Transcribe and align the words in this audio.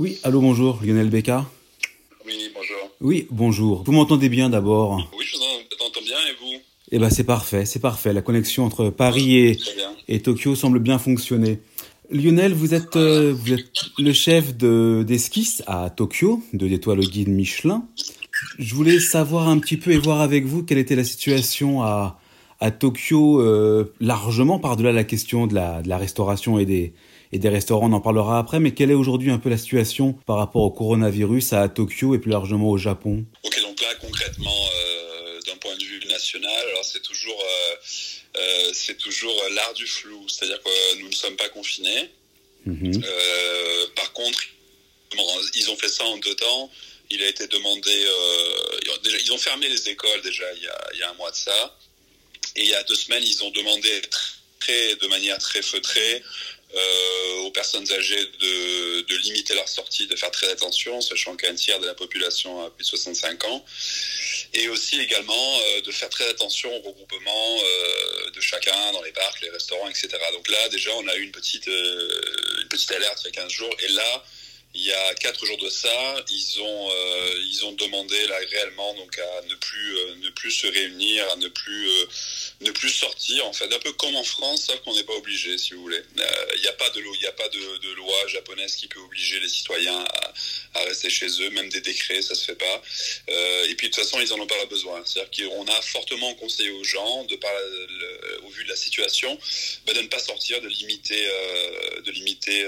Oui, 0.00 0.16
allô, 0.22 0.40
bonjour, 0.40 0.78
Lionel 0.82 1.10
Becca. 1.10 1.44
Oui, 2.24 2.32
bonjour. 2.54 2.90
Oui, 3.02 3.26
bonjour. 3.30 3.82
Vous 3.84 3.92
m'entendez 3.92 4.30
bien 4.30 4.48
d'abord 4.48 4.96
Oui, 5.12 5.26
je 5.26 5.36
vous 5.36 5.84
entends 5.84 6.00
bien 6.02 6.16
et 6.16 6.36
vous? 6.40 6.58
Eh 6.90 6.98
ben 6.98 7.10
c'est 7.10 7.24
parfait, 7.24 7.66
c'est 7.66 7.80
parfait. 7.80 8.14
La 8.14 8.22
connexion 8.22 8.64
entre 8.64 8.88
Paris 8.88 9.36
et, 9.36 9.58
et 10.08 10.20
Tokyo 10.20 10.54
semble 10.54 10.78
bien 10.78 10.98
fonctionner. 10.98 11.60
Lionel, 12.10 12.54
vous 12.54 12.72
êtes, 12.72 12.96
euh, 12.96 13.34
vous 13.34 13.52
êtes 13.52 13.68
le 13.98 14.14
chef 14.14 14.56
de, 14.56 15.04
d'esquisse 15.06 15.62
à 15.66 15.90
Tokyo, 15.90 16.42
de 16.54 16.64
l'étoile 16.64 17.00
guide 17.00 17.28
Michelin. 17.28 17.86
Je 18.58 18.74
voulais 18.74 19.00
savoir 19.00 19.50
un 19.50 19.58
petit 19.58 19.76
peu 19.76 19.90
et 19.90 19.98
voir 19.98 20.22
avec 20.22 20.46
vous 20.46 20.62
quelle 20.62 20.78
était 20.78 20.96
la 20.96 21.04
situation 21.04 21.82
à, 21.82 22.18
à 22.58 22.70
Tokyo, 22.70 23.42
euh, 23.42 23.92
largement 24.00 24.58
par-delà 24.58 24.92
la 24.92 25.04
question 25.04 25.46
de 25.46 25.54
la, 25.54 25.82
de 25.82 25.90
la 25.90 25.98
restauration 25.98 26.58
et 26.58 26.64
des, 26.64 26.94
et 27.32 27.38
des 27.38 27.48
restaurants, 27.48 27.88
on 27.88 27.92
en 27.92 28.00
parlera 28.00 28.38
après, 28.38 28.58
mais 28.58 28.72
quelle 28.72 28.90
est 28.90 28.94
aujourd'hui 28.94 29.30
un 29.30 29.38
peu 29.38 29.50
la 29.50 29.58
situation 29.58 30.14
par 30.26 30.36
rapport 30.36 30.62
au 30.62 30.70
coronavirus 30.70 31.52
à 31.52 31.68
Tokyo 31.68 32.14
et 32.14 32.18
plus 32.18 32.30
largement 32.30 32.70
au 32.70 32.78
Japon? 32.78 33.24
Ok, 33.44 33.60
donc 33.60 33.80
là 33.80 33.94
concrètement, 34.00 34.68
euh, 34.74 35.40
d'un 35.46 35.56
point 35.56 35.76
de 35.76 35.84
vue 35.84 36.04
national, 36.06 36.68
alors 36.68 36.84
c'est 36.84 37.02
toujours, 37.02 37.40
euh, 37.40 37.74
euh 38.36 38.70
c'est 38.72 38.98
toujours 38.98 39.34
l'art 39.52 39.74
du 39.74 39.86
flou, 39.86 40.28
c'est-à-dire 40.28 40.60
que 40.62 40.98
nous 41.00 41.08
ne 41.08 41.14
sommes 41.14 41.36
pas 41.36 41.48
confinés. 41.48 42.10
Euh, 42.66 43.86
par 43.96 44.12
contre, 44.12 44.38
ils 45.54 45.70
ont 45.70 45.76
fait 45.76 45.88
ça 45.88 46.04
en 46.04 46.18
deux 46.18 46.34
temps. 46.34 46.70
Il 47.10 47.22
a 47.22 47.28
été 47.28 47.46
demandé, 47.48 48.06
ils 49.24 49.32
ont 49.32 49.38
fermé 49.38 49.68
les 49.68 49.88
écoles 49.88 50.20
déjà 50.22 50.44
il 50.54 50.62
y, 50.62 50.68
a, 50.68 50.88
il 50.94 50.98
y 51.00 51.02
a 51.02 51.10
un 51.10 51.14
mois 51.14 51.30
de 51.30 51.36
ça, 51.36 51.78
et 52.54 52.62
il 52.62 52.68
y 52.68 52.74
a 52.74 52.82
deux 52.84 52.94
semaines 52.94 53.24
ils 53.24 53.42
ont 53.42 53.50
demandé 53.50 54.00
très, 54.60 54.94
de 54.94 55.06
manière 55.08 55.38
très 55.38 55.62
feutrée 55.62 56.22
aux 57.44 57.50
personnes 57.50 57.90
âgées 57.92 58.24
de, 58.40 59.00
de, 59.02 59.16
limiter 59.16 59.54
leur 59.54 59.68
sortie, 59.68 60.06
de 60.06 60.14
faire 60.14 60.30
très 60.30 60.48
attention, 60.50 61.00
sachant 61.00 61.36
qu'un 61.36 61.54
tiers 61.54 61.80
de 61.80 61.86
la 61.86 61.94
population 61.94 62.64
a 62.64 62.70
plus 62.70 62.84
de 62.84 62.88
65 62.88 63.44
ans, 63.44 63.64
et 64.54 64.68
aussi 64.68 65.00
également 65.00 65.58
euh, 65.58 65.80
de 65.80 65.90
faire 65.90 66.08
très 66.10 66.28
attention 66.28 66.74
au 66.74 66.80
regroupement 66.80 67.58
euh, 67.62 68.30
de 68.30 68.40
chacun 68.40 68.92
dans 68.92 69.02
les 69.02 69.12
parcs, 69.12 69.40
les 69.42 69.50
restaurants, 69.50 69.88
etc. 69.88 70.08
Donc 70.32 70.48
là, 70.48 70.68
déjà, 70.68 70.90
on 70.94 71.08
a 71.08 71.16
eu 71.16 71.22
une 71.22 71.32
petite, 71.32 71.66
une 71.66 72.68
petite 72.68 72.92
alerte 72.92 73.20
il 73.24 73.26
y 73.26 73.38
a 73.38 73.42
15 73.42 73.50
jours, 73.50 73.74
et 73.80 73.88
là, 73.88 74.24
il 74.72 74.84
y 74.84 74.92
a 74.92 75.14
quatre 75.14 75.44
jours 75.44 75.58
de 75.58 75.68
ça, 75.68 76.24
ils 76.30 76.60
ont 76.60 76.90
euh, 76.90 77.44
ils 77.50 77.64
ont 77.64 77.72
demandé 77.72 78.24
là 78.28 78.36
réellement 78.50 78.94
donc 78.94 79.18
à 79.18 79.42
ne 79.48 79.54
plus 79.56 79.96
euh, 79.98 80.14
ne 80.22 80.30
plus 80.30 80.52
se 80.52 80.68
réunir, 80.68 81.28
à 81.32 81.36
ne 81.36 81.48
plus 81.48 81.88
euh, 81.88 82.06
ne 82.60 82.70
plus 82.70 82.90
sortir 82.90 83.46
en 83.46 83.52
fait, 83.52 83.72
un 83.72 83.78
peu 83.80 83.92
comme 83.94 84.14
en 84.14 84.22
France, 84.22 84.66
sauf 84.66 84.80
qu'on 84.82 84.94
n'est 84.94 85.02
pas 85.02 85.14
obligé 85.14 85.58
si 85.58 85.74
vous 85.74 85.82
voulez. 85.82 86.00
Il 86.54 86.60
n'y 86.60 86.68
a 86.68 86.72
pas 86.72 86.88
de 86.90 87.00
loi 87.00 88.26
japonaise 88.28 88.76
qui 88.76 88.86
peut 88.86 89.00
obliger 89.00 89.40
les 89.40 89.48
citoyens 89.48 89.98
à, 89.98 90.32
à, 90.74 90.84
rester 90.84 91.10
chez 91.10 91.26
eux, 91.42 91.50
même 91.50 91.68
des 91.70 91.80
décrets, 91.80 92.22
ça 92.22 92.34
se 92.34 92.44
fait 92.44 92.54
pas. 92.54 92.82
et 93.68 93.74
puis 93.74 93.88
de 93.88 93.94
toute 93.94 94.04
façon, 94.04 94.20
ils 94.20 94.32
en 94.32 94.38
ont 94.38 94.46
pas 94.46 94.66
besoin. 94.66 95.02
C'est-à-dire 95.04 95.48
qu'on 95.48 95.66
a 95.66 95.82
fortement 95.82 96.32
conseillé 96.34 96.70
aux 96.70 96.84
gens 96.84 97.24
de 97.24 97.36
par 97.36 97.50
au 98.44 98.48
vu 98.50 98.64
de 98.64 98.68
la 98.68 98.76
situation, 98.76 99.36
bah, 99.86 99.94
de 99.94 100.00
ne 100.00 100.08
pas 100.08 100.18
sortir, 100.20 100.60
de 100.60 100.68
limiter 100.68 101.26
de 102.04 102.10
limiter 102.12 102.64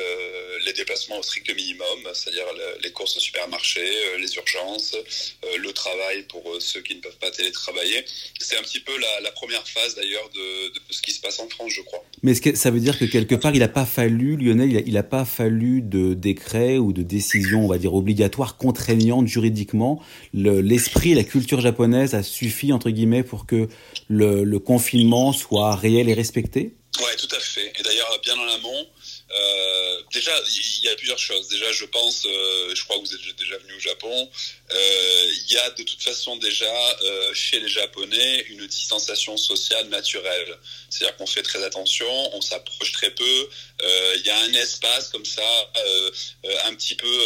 les 0.65 0.73
déplacements 0.73 1.19
au 1.19 1.23
strict 1.23 1.55
minimum 1.55 1.92
c'est-à-dire 2.15 2.45
les 2.83 2.91
courses 2.91 3.17
au 3.17 3.21
supermarché, 3.21 3.81
euh, 3.81 4.19
les 4.19 4.35
urgences, 4.35 4.95
euh, 4.95 5.59
le 5.59 5.73
travail 5.73 6.23
pour 6.29 6.43
euh, 6.51 6.61
ceux 6.61 6.81
qui 6.81 6.95
ne 6.95 7.01
peuvent 7.01 7.19
pas 7.19 7.31
télétravailler. 7.31 8.05
C'est 8.41 8.57
un 8.57 8.63
petit 8.63 8.81
peu 8.81 8.93
la, 9.23 9.31
première 9.33 9.67
phase 9.67 9.95
d'ailleurs 9.95 10.29
de, 10.35 10.73
ce 10.91 11.03
qui 11.03 11.11
se 11.11 11.21
passe 11.21 11.41
en 11.41 11.49
France, 11.49 11.73
je 11.75 11.81
crois. 11.83 12.05
Mais 12.23 12.35
que 12.35 12.55
ça 12.55 12.71
veut 12.71 12.81
dire 12.81 12.99
que 12.99 13.05
quelque 13.05 13.35
part, 13.35 13.55
il 13.55 13.61
n'a 13.61 13.69
pas 13.69 13.87
fallu, 13.87 14.37
Lionel, 14.37 14.83
il 14.87 14.93
n'a 14.93 15.03
pas 15.03 15.25
fallu 15.25 15.81
de 15.83 16.15
décret 16.15 16.79
ou 16.79 16.93
de 16.93 17.03
décision, 17.03 17.65
on 17.65 17.69
va 17.69 17.79
dire, 17.79 17.95
obligatoire, 17.95 18.57
contraignante 18.57 19.27
juridiquement? 19.27 20.03
L'esprit, 20.35 21.15
la 21.15 21.25
culture 21.25 21.61
japonaise 21.61 22.15
a 22.15 22.23
suffi, 22.23 22.73
entre 22.73 22.91
guillemets, 22.91 23.23
pour 23.23 23.47
que 23.47 23.69
le, 24.09 24.45
le 24.45 24.59
confinement 24.59 25.33
soit 25.33 25.75
réel 25.75 26.09
et 26.09 26.15
respecté? 26.15 26.75
Oui, 26.99 27.11
tout 27.17 27.35
à 27.35 27.41
fait. 27.41 27.73
Et 27.79 27.83
d'ailleurs, 27.83 28.21
bien 28.23 28.39
en 28.39 28.49
amont, 28.55 28.87
euh, 29.35 30.03
déjà, 30.13 30.33
il 30.81 30.85
y 30.85 30.89
a 30.89 30.97
plusieurs 30.97 31.19
choses. 31.19 31.49
Déjà, 31.49 31.71
je 31.73 31.85
pense, 31.87 32.27
euh, 32.27 32.75
je 32.75 32.85
crois 32.85 32.97
que 32.97 33.03
vous 33.03 33.15
êtes 33.15 33.37
déjà 33.37 33.57
venu 33.59 33.75
au 33.75 33.81
Japon, 33.81 34.31
euh, 34.71 35.33
il 35.47 35.53
y 35.53 35.59
a 35.59 35.71
de 35.71 35.83
toute 35.83 36.03
façon 36.03 36.37
déjà 36.37 36.73
chez 37.35 37.61
les 37.61 37.69
Japonais 37.69 38.45
une 38.49 38.67
distanciation 38.67 39.37
sociale 39.37 39.89
naturelle. 39.89 40.59
C'est-à-dire 40.91 41.17
qu'on 41.17 41.27
fait 41.27 41.43
très 41.43 41.63
attention, 41.65 42.07
on 42.35 42.41
s'approche 42.41 42.93
très 42.93 43.11
peu. 43.11 43.49
Euh, 43.83 44.15
il 44.17 44.27
y 44.27 44.31
a 44.31 44.39
un 44.39 44.53
espace 44.55 45.09
comme 45.09 45.25
ça, 45.25 45.43
un 46.65 46.75
petit 46.75 46.95
peu, 46.95 47.19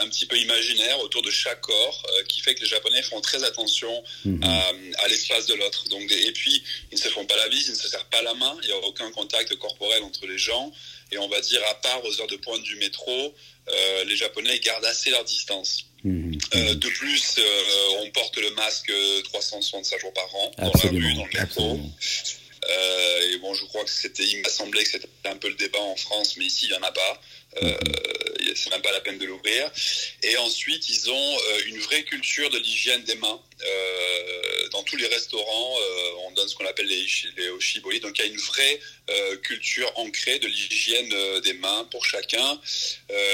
un 0.00 0.08
petit 0.08 0.26
peu 0.26 0.36
imaginaire 0.36 0.98
autour 1.00 1.22
de 1.22 1.30
chaque 1.30 1.60
corps, 1.60 2.06
qui 2.28 2.40
fait 2.40 2.54
que 2.54 2.60
les 2.60 2.66
Japonais 2.66 3.02
font 3.02 3.20
très 3.20 3.42
attention 3.44 4.02
mhm. 4.24 4.42
à, 4.44 4.72
à 5.04 5.08
l'espace 5.08 5.46
de 5.46 5.54
l'autre. 5.54 5.88
Donc, 5.88 6.10
et 6.10 6.32
puis, 6.32 6.62
ils 6.92 6.96
ne 6.96 7.00
se 7.00 7.08
font 7.08 7.24
pas 7.24 7.36
la 7.36 7.48
bise, 7.48 7.66
ils 7.68 7.72
ne 7.72 7.76
se 7.76 7.88
serrent 7.88 8.08
pas 8.10 8.22
la 8.22 8.34
main. 8.34 8.56
Il 8.62 8.66
n'y 8.66 8.72
a 8.72 8.78
aucun 8.78 9.10
contact 9.10 9.54
corporel 9.56 10.02
entre 10.02 10.26
les 10.26 10.38
gens. 10.38 10.72
Et 11.12 11.18
on 11.18 11.28
va 11.28 11.40
dire, 11.40 11.60
à 11.70 11.74
part 11.76 12.04
aux 12.04 12.20
heures 12.20 12.26
de 12.26 12.36
pointe 12.36 12.62
du 12.62 12.76
métro, 12.76 13.34
euh, 13.68 14.04
les 14.04 14.16
Japonais 14.16 14.58
gardent 14.60 14.84
assez 14.84 15.10
leur 15.10 15.24
distance. 15.24 15.86
Mmh. 16.04 16.32
Euh, 16.54 16.74
de 16.74 16.88
plus, 16.88 17.36
euh, 17.38 18.02
on 18.02 18.10
porte 18.10 18.36
le 18.38 18.50
masque 18.50 18.92
365 19.24 20.00
jours 20.00 20.12
par 20.12 20.34
an 20.34 20.52
dans 20.58 20.72
la 20.72 20.90
rue, 20.90 21.14
dans 21.14 21.26
le 21.26 21.40
métro. 21.40 21.74
Euh, 21.74 22.45
et 23.32 23.38
bon, 23.38 23.54
je 23.54 23.64
crois 23.66 23.84
que 23.84 23.90
c'était, 23.90 24.24
il 24.24 24.42
m'a 24.42 24.48
semblé 24.48 24.82
que 24.82 24.88
c'était 24.88 25.08
un 25.24 25.36
peu 25.36 25.48
le 25.48 25.54
débat 25.54 25.80
en 25.80 25.96
France, 25.96 26.36
mais 26.36 26.46
ici 26.46 26.66
il 26.66 26.72
y 26.72 26.76
en 26.76 26.82
a 26.82 26.92
pas. 26.92 27.20
Euh. 27.62 27.76
C'est 28.54 28.70
même 28.70 28.82
pas 28.82 28.92
la 28.92 29.00
peine 29.00 29.18
de 29.18 29.26
l'ouvrir. 29.26 29.70
Et 30.22 30.36
ensuite, 30.38 30.88
ils 30.88 31.10
ont 31.10 31.38
euh, 31.38 31.60
une 31.66 31.78
vraie 31.78 32.02
culture 32.02 32.50
de 32.50 32.58
l'hygiène 32.58 33.02
des 33.04 33.14
mains. 33.16 33.40
Euh, 33.62 34.68
dans 34.70 34.82
tous 34.82 34.96
les 34.96 35.06
restaurants, 35.06 35.76
euh, 35.80 36.26
on 36.26 36.32
donne 36.32 36.48
ce 36.48 36.54
qu'on 36.54 36.66
appelle 36.66 36.86
les, 36.86 37.06
les 37.36 37.48
oshibori. 37.50 38.00
Donc, 38.00 38.18
il 38.18 38.24
y 38.24 38.28
a 38.28 38.30
une 38.30 38.38
vraie 38.38 38.80
culture 39.42 39.90
ancrée 39.94 40.40
de 40.40 40.48
l'hygiène 40.48 41.40
des 41.42 41.52
mains 41.52 41.86
pour 41.92 42.04
chacun. 42.04 42.60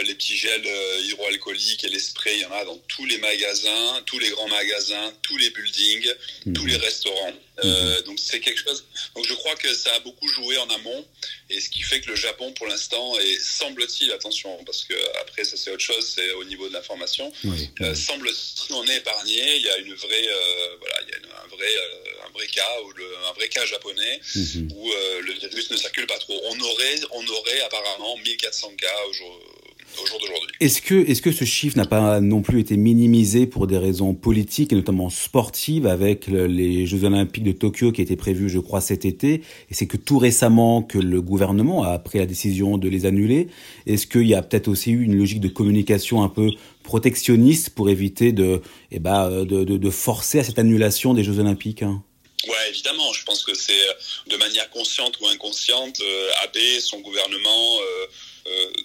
les 0.04 0.14
petits 0.14 0.36
gels 0.36 0.68
hydroalcooliques 1.04 1.84
et 1.84 1.88
les 1.88 1.98
sprays, 1.98 2.34
il 2.34 2.40
y 2.40 2.44
en 2.44 2.52
a 2.52 2.64
dans 2.66 2.76
tous 2.88 3.06
les 3.06 3.16
magasins, 3.16 4.02
tous 4.04 4.18
les 4.18 4.28
grands 4.28 4.48
magasins, 4.48 5.14
tous 5.22 5.38
les 5.38 5.48
buildings, 5.48 6.12
tous 6.54 6.66
les 6.66 6.76
mhm. 6.76 6.82
restaurants. 6.82 7.32
Mhm. 7.64 8.02
donc, 8.02 8.18
c'est 8.18 8.40
quelque 8.40 8.60
chose. 8.60 8.84
Donc, 9.14 9.26
je 9.26 9.34
crois 9.34 9.56
que 9.56 9.72
ça 9.74 9.94
a 9.94 10.00
beaucoup 10.00 10.28
joué 10.28 10.58
en 10.58 10.68
amont. 10.68 11.06
Et 11.48 11.60
ce 11.60 11.68
qui 11.68 11.82
fait 11.82 12.00
que 12.00 12.10
le 12.10 12.16
Japon, 12.16 12.52
pour 12.52 12.66
l'instant, 12.66 13.18
et 13.18 13.38
semble-t-il, 13.38 14.12
attention, 14.12 14.62
parce 14.64 14.84
que 14.84 14.94
après, 15.20 15.44
ça 15.44 15.56
c'est 15.56 15.70
autre 15.70 15.82
chose, 15.82 16.06
c'est 16.14 16.32
au 16.32 16.44
niveau 16.44 16.68
de 16.68 16.72
l'information, 16.72 17.32
semble-t-il, 17.94 18.74
on 18.74 18.84
est 18.86 18.96
épargné. 18.96 19.56
Il 19.56 19.62
y 19.62 19.70
a 19.70 19.78
une 19.78 19.94
vraie 19.94 20.28
euh, 20.28 20.76
voilà, 20.78 20.94
il 21.02 21.08
y 21.10 21.12
a 21.12 21.42
un 21.42 21.48
vrai, 21.48 21.66
euh, 21.66 22.26
un 22.26 22.30
vrai 22.32 22.46
cas, 22.46 22.80
ou 22.84 22.92
un 23.28 23.32
vrai 23.32 23.48
cas 23.48 23.64
japonais 23.66 24.20
mhm. 24.34 24.68
où 24.74 24.92
euh, 24.92 25.20
le 25.22 25.32
virus 25.32 25.70
ne 25.70 25.76
circule 25.76 26.06
pas 26.06 26.18
trop. 26.18 26.40
On 26.44 26.60
aurait, 26.60 27.00
on 27.12 27.26
aurait 27.26 27.60
apparemment 27.62 28.16
1400 28.18 28.74
cas 28.76 28.98
aujourd'hui 29.08 29.61
est-ce 30.60 30.80
que, 30.80 30.94
est-ce 31.10 31.22
que 31.22 31.32
ce 31.32 31.44
chiffre 31.44 31.76
n'a 31.76 31.86
pas 31.86 32.20
non 32.20 32.40
plus 32.40 32.60
été 32.60 32.76
minimisé 32.76 33.46
pour 33.46 33.66
des 33.66 33.78
raisons 33.78 34.14
politiques 34.14 34.72
et 34.72 34.76
notamment 34.76 35.10
sportives 35.10 35.86
avec 35.86 36.28
les 36.28 36.86
Jeux 36.86 37.04
Olympiques 37.04 37.42
de 37.42 37.52
Tokyo 37.52 37.90
qui 37.90 38.00
étaient 38.00 38.16
prévus, 38.16 38.48
je 38.48 38.60
crois, 38.60 38.80
cet 38.80 39.04
été? 39.04 39.42
Et 39.70 39.74
c'est 39.74 39.86
que 39.86 39.96
tout 39.96 40.18
récemment 40.18 40.82
que 40.82 40.98
le 40.98 41.20
gouvernement 41.20 41.82
a 41.82 41.98
pris 41.98 42.18
la 42.18 42.26
décision 42.26 42.78
de 42.78 42.88
les 42.88 43.06
annuler. 43.06 43.48
Est-ce 43.86 44.06
qu'il 44.06 44.26
y 44.26 44.34
a 44.34 44.42
peut-être 44.42 44.68
aussi 44.68 44.92
eu 44.92 45.02
une 45.02 45.16
logique 45.16 45.40
de 45.40 45.48
communication 45.48 46.22
un 46.22 46.28
peu 46.28 46.50
protectionniste 46.84 47.70
pour 47.70 47.90
éviter 47.90 48.32
de, 48.32 48.62
eh 48.90 48.98
ben, 48.98 49.44
de, 49.44 49.64
de, 49.64 49.76
de 49.76 49.90
forcer 49.90 50.38
à 50.38 50.44
cette 50.44 50.58
annulation 50.58 51.14
des 51.14 51.24
Jeux 51.24 51.38
Olympiques 51.38 51.82
hein? 51.82 52.02
Ouais, 52.48 52.70
évidemment. 52.70 53.12
Je 53.12 53.24
pense 53.24 53.44
que 53.44 53.54
c'est 53.54 53.72
de 54.28 54.36
manière 54.36 54.68
consciente 54.70 55.18
ou 55.20 55.26
inconsciente, 55.26 56.00
euh, 56.00 56.28
Abe, 56.42 56.80
son 56.80 56.98
gouvernement. 57.00 57.78
Euh, 57.80 57.82
euh, 57.82 58.06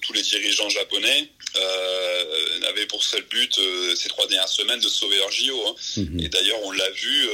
tous 0.01 0.13
les 0.13 0.21
dirigeants 0.21 0.69
japonais 0.69 1.29
euh, 1.55 2.69
avaient 2.69 2.85
pour 2.85 3.03
seul 3.03 3.23
but 3.23 3.57
euh, 3.57 3.95
ces 3.95 4.09
trois 4.09 4.27
dernières 4.27 4.49
semaines 4.49 4.79
de 4.79 4.89
sauver 4.89 5.17
leur 5.17 5.31
JO. 5.31 5.67
Hein. 5.67 5.75
Mhm. 5.97 6.19
Et 6.19 6.29
d'ailleurs, 6.29 6.59
on 6.63 6.71
l'a 6.71 6.89
vu 6.91 7.29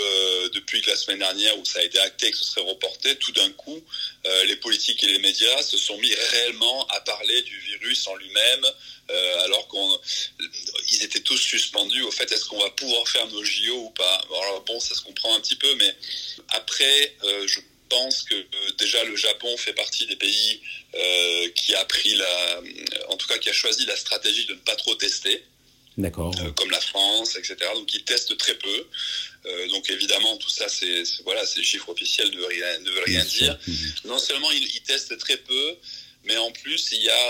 depuis 0.54 0.82
que 0.82 0.90
la 0.90 0.96
semaine 0.96 1.20
dernière 1.20 1.58
où 1.58 1.66
ça 1.66 1.80
a 1.80 1.84
été 1.84 2.00
acté 2.00 2.32
que 2.32 2.38
ce 2.38 2.46
serait 2.46 2.62
reporté, 2.62 3.16
tout 3.16 3.32
d'un 3.32 3.50
coup, 3.52 3.82
les 4.46 4.56
politiques 4.58 5.04
et 5.04 5.08
les 5.08 5.20
médias 5.20 5.62
se 5.64 5.78
sont 5.78 5.98
mis 5.98 6.14
réellement 6.32 6.88
à 6.88 7.02
parler 7.02 7.42
du 7.42 7.58
virus 7.60 8.08
en 8.08 8.16
lui-même, 8.16 8.66
alors 9.44 9.68
qu'ils 10.88 11.04
étaient 11.04 11.22
tous 11.22 11.38
suspendus 11.38 12.04
au 12.04 12.12
fait 12.12 12.32
est-ce 12.32 12.46
qu'on 12.46 12.60
va 12.60 12.70
pouvoir 12.72 13.08
faire 13.08 13.28
nos 13.28 13.44
JO 13.44 13.76
ou 13.76 13.90
pas. 13.92 14.22
Alors 14.30 14.64
bon, 14.66 14.80
ça 14.80 14.96
se 14.96 15.02
comprend 15.02 15.36
un 15.36 15.42
petit 15.42 15.56
peu, 15.56 15.74
mais 15.76 15.96
après, 16.50 17.16
je 17.46 17.60
pense 17.90 18.24
que 18.24 18.36
euh, 18.36 18.72
déjà 18.78 19.04
le 19.04 19.16
Japon 19.16 19.56
fait 19.58 19.74
partie 19.74 20.06
des 20.08 20.16
pays 20.16 20.62
euh, 20.96 21.50
qui 21.56 21.74
a 21.76 21.86
pris 21.86 22.16
la, 22.16 22.62
en 23.10 23.18
tout 23.18 23.28
cas 23.28 23.38
qui 23.38 23.50
a 23.50 23.54
choisi 23.54 23.86
la 23.86 23.96
stratégie 23.96 24.46
de 24.46 24.54
ne 24.54 24.60
pas 24.60 24.76
trop 24.76 24.96
tester. 24.96 25.44
D'accord. 25.98 26.34
Euh, 26.40 26.52
comme 26.54 26.72
la 26.72 26.82
France, 26.82 27.36
etc. 27.36 27.56
Donc 27.76 27.94
ils 27.94 28.04
testent 28.04 28.36
très 28.38 28.56
peu. 28.56 28.88
donc 29.70 29.90
évidemment 29.92 30.38
tout 30.38 30.50
ça 30.50 30.68
c'est 30.68 31.04
voilà 31.24 31.46
ces 31.46 31.62
chiffres 31.62 31.90
officiels 31.90 32.32
ne 32.32 32.38
veulent 32.38 32.48
rien, 32.48 32.80
ne 32.80 32.90
veulent 32.90 33.04
rien 33.06 33.26
dire. 33.26 33.58
Non 34.06 34.18
seulement 34.18 34.50
ils, 34.52 34.82
testent 34.82 35.18
très 35.20 35.38
peu, 35.38 35.78
mais 36.24 36.38
en 36.38 36.52
plus 36.52 36.90
il 36.94 37.04
y 37.04 37.10
a 37.10 37.30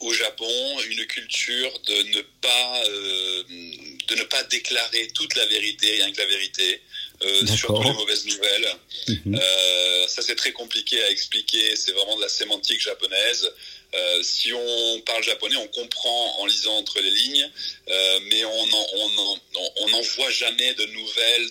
au 0.00 0.12
Japon 0.12 0.80
une 0.90 1.06
culture 1.06 1.72
de 1.80 2.02
ne 2.16 2.20
pas 2.40 2.82
euh, 2.86 3.42
de 4.08 4.14
ne 4.14 4.22
pas 4.24 4.42
déclarer 4.44 5.08
toute 5.14 5.34
la 5.34 5.46
vérité, 5.46 5.92
rien 5.92 6.12
que 6.12 6.18
la 6.18 6.26
vérité, 6.26 6.82
euh, 7.22 7.46
surtout 7.46 7.82
les 7.82 7.92
mauvaises 7.92 8.26
nouvelles. 8.26 8.68
Mhm. 9.08 9.34
Euh, 9.34 10.06
ça 10.08 10.22
c'est 10.22 10.36
très 10.36 10.52
compliqué 10.52 11.02
à 11.02 11.10
expliquer. 11.10 11.74
C'est 11.76 11.92
vraiment 11.92 12.16
de 12.16 12.22
la 12.22 12.28
sémantique 12.28 12.80
japonaise. 12.80 13.50
Euh, 13.94 14.22
si 14.22 14.52
on 14.52 15.00
parle 15.00 15.22
japonais, 15.24 15.56
on 15.56 15.68
comprend 15.68 16.40
en 16.40 16.46
lisant 16.46 16.76
entre 16.76 17.00
les 17.00 17.10
lignes, 17.10 17.50
euh, 17.88 18.20
mais 18.30 18.44
on 18.44 18.66
n'en 18.66 18.86
on 18.94 19.92
on 19.94 20.02
voit 20.16 20.30
jamais 20.30 20.74
de 20.74 20.84
nouvelles, 20.86 21.50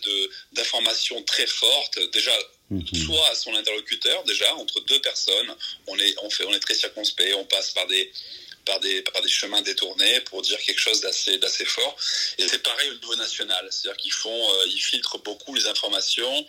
d'informations 0.54 1.22
très 1.24 1.48
fortes. 1.48 2.00
Déjà, 2.14 2.32
mhm. 2.70 2.86
soit 3.06 3.28
à 3.30 3.36
son 3.36 3.56
interlocuteur, 3.56 4.24
déjà 4.24 4.56
entre 4.56 4.80
deux 4.82 5.00
personnes, 5.02 5.56
on 5.88 5.98
est, 5.98 6.16
on 6.22 6.30
fait, 6.30 6.46
on 6.46 6.54
est 6.54 6.60
très 6.60 6.76
circonspect, 6.76 7.34
on 7.36 7.46
passe 7.46 7.72
par 7.72 7.88
des 7.88 8.12
par 8.68 8.80
des, 8.82 9.02
par 9.02 9.22
des 9.22 9.30
chemins 9.30 9.62
détournés 9.62 10.22
pour 10.22 10.42
dire 10.42 10.60
quelque 10.60 10.80
chose 10.80 11.02
d'assez, 11.02 11.38
d'assez 11.40 11.66
fort. 11.66 11.96
Et 12.38 12.48
c'est 12.48 12.62
pareil 12.62 12.90
au 12.92 12.94
niveau 12.96 13.16
national, 13.16 13.68
c'est-à-dire 13.72 13.98
qu'ils 13.98 14.12
font, 14.12 14.54
euh, 14.54 14.68
ils 14.68 14.80
filtrent 14.80 15.20
beaucoup 15.20 15.56
les 15.56 15.66
informations 15.68 16.46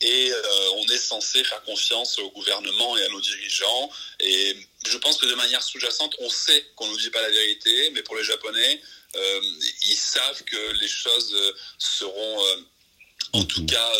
et 0.00 0.32
euh, 0.32 0.70
on 0.76 0.86
est 0.88 0.98
censé 0.98 1.44
faire 1.44 1.62
confiance 1.62 2.18
au 2.18 2.30
gouvernement 2.30 2.96
et 2.96 3.04
à 3.04 3.08
nos 3.10 3.20
dirigeants. 3.20 3.90
Et 4.20 4.56
je 4.88 4.96
pense 4.96 5.18
que 5.18 5.26
de 5.26 5.34
manière 5.34 5.62
sous-jacente, 5.62 6.16
on 6.20 6.30
sait 6.30 6.64
qu'on 6.74 6.86
ne 6.86 6.92
nous 6.92 6.98
dit 6.98 7.10
pas 7.10 7.20
la 7.20 7.30
vérité, 7.30 7.90
mais 7.90 8.02
pour 8.02 8.16
les 8.16 8.24
Japonais, 8.24 8.80
euh, 9.14 9.40
ils 9.82 9.96
savent 9.96 10.42
que 10.44 10.72
les 10.80 10.88
choses 10.88 11.36
seront 11.78 12.38
en 13.34 13.44
tout 13.44 13.66
cas 13.66 13.92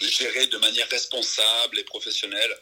gérées 0.00 0.46
de 0.46 0.58
manière 0.58 0.88
responsable 0.88 1.78
et 1.78 1.84
professionnelle 1.84 2.54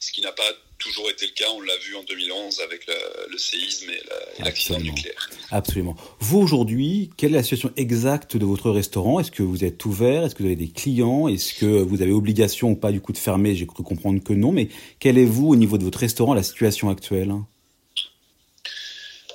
ce 0.00 0.12
qui 0.12 0.22
n'a 0.22 0.32
pas 0.32 0.50
toujours 0.78 1.10
été 1.10 1.26
le 1.26 1.32
cas. 1.32 1.50
On 1.50 1.60
l'a 1.60 1.76
vu 1.76 1.94
en 1.94 2.02
2011 2.02 2.60
avec 2.60 2.86
le, 2.86 3.38
séisme 3.38 3.90
et 3.90 4.02
l'accident 4.42 4.80
nucléaire. 4.80 5.30
Absolument. 5.50 5.94
Vous 6.20 6.38
aujourd'hui, 6.38 7.10
quelle 7.18 7.32
est 7.32 7.36
la 7.36 7.42
situation 7.42 7.70
exacte 7.76 8.36
de 8.36 8.46
votre 8.46 8.70
restaurant? 8.70 9.20
Est-ce 9.20 9.30
que 9.30 9.42
vous 9.42 9.62
êtes 9.62 9.84
ouvert? 9.84 10.24
Est-ce 10.24 10.34
que 10.34 10.42
vous 10.42 10.46
avez 10.46 10.56
des 10.56 10.70
clients? 10.70 11.28
Est-ce 11.28 11.52
que 11.52 11.66
vous 11.66 12.00
avez 12.00 12.12
obligation 12.12 12.70
ou 12.70 12.76
pas 12.76 12.92
du 12.92 13.00
coup 13.02 13.12
de 13.12 13.18
fermer? 13.18 13.54
J'ai 13.54 13.66
cru 13.66 13.82
comprendre 13.82 14.24
que 14.24 14.32
non. 14.32 14.52
Mais 14.52 14.68
quelle 14.98 15.18
est 15.18 15.26
vous 15.26 15.48
au 15.48 15.56
niveau 15.56 15.76
de 15.76 15.84
votre 15.84 15.98
restaurant 15.98 16.32
la 16.32 16.42
situation 16.42 16.88
actuelle? 16.88 17.32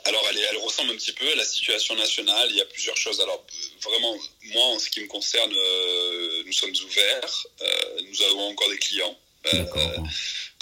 Alors, 0.08 0.28
elle, 0.30 0.58
ressemble 0.58 0.92
un 0.92 0.96
petit 0.96 1.14
peu 1.14 1.32
à 1.32 1.36
la 1.36 1.46
situation 1.46 1.96
nationale. 1.96 2.48
Il 2.50 2.58
y 2.58 2.62
a 2.62 2.66
plusieurs 2.66 2.98
choses. 2.98 3.20
Alors, 3.22 3.46
vraiment, 3.84 4.16
moi, 4.54 4.66
en 4.66 4.80
ce 4.80 4.90
qui 4.90 5.02
me 5.02 5.08
concerne, 5.08 5.54
euh, 5.54 6.44
nous 6.46 6.54
sommes 6.54 6.74
ouverts. 6.86 7.48
Euh, 7.62 8.02
nous 8.10 8.22
avons 8.24 8.50
encore 8.50 8.70
des 8.70 8.78
clients. 8.78 9.16
Euh, 9.54 9.64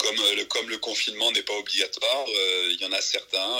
comme, 0.04 0.16
le, 0.36 0.44
comme 0.44 0.68
le 0.68 0.78
confinement 0.78 1.32
n'est 1.32 1.42
pas 1.42 1.54
obligatoire, 1.54 2.24
euh, 2.28 2.72
il 2.72 2.80
y 2.80 2.86
en 2.86 2.92
a 2.92 3.00
certains 3.00 3.58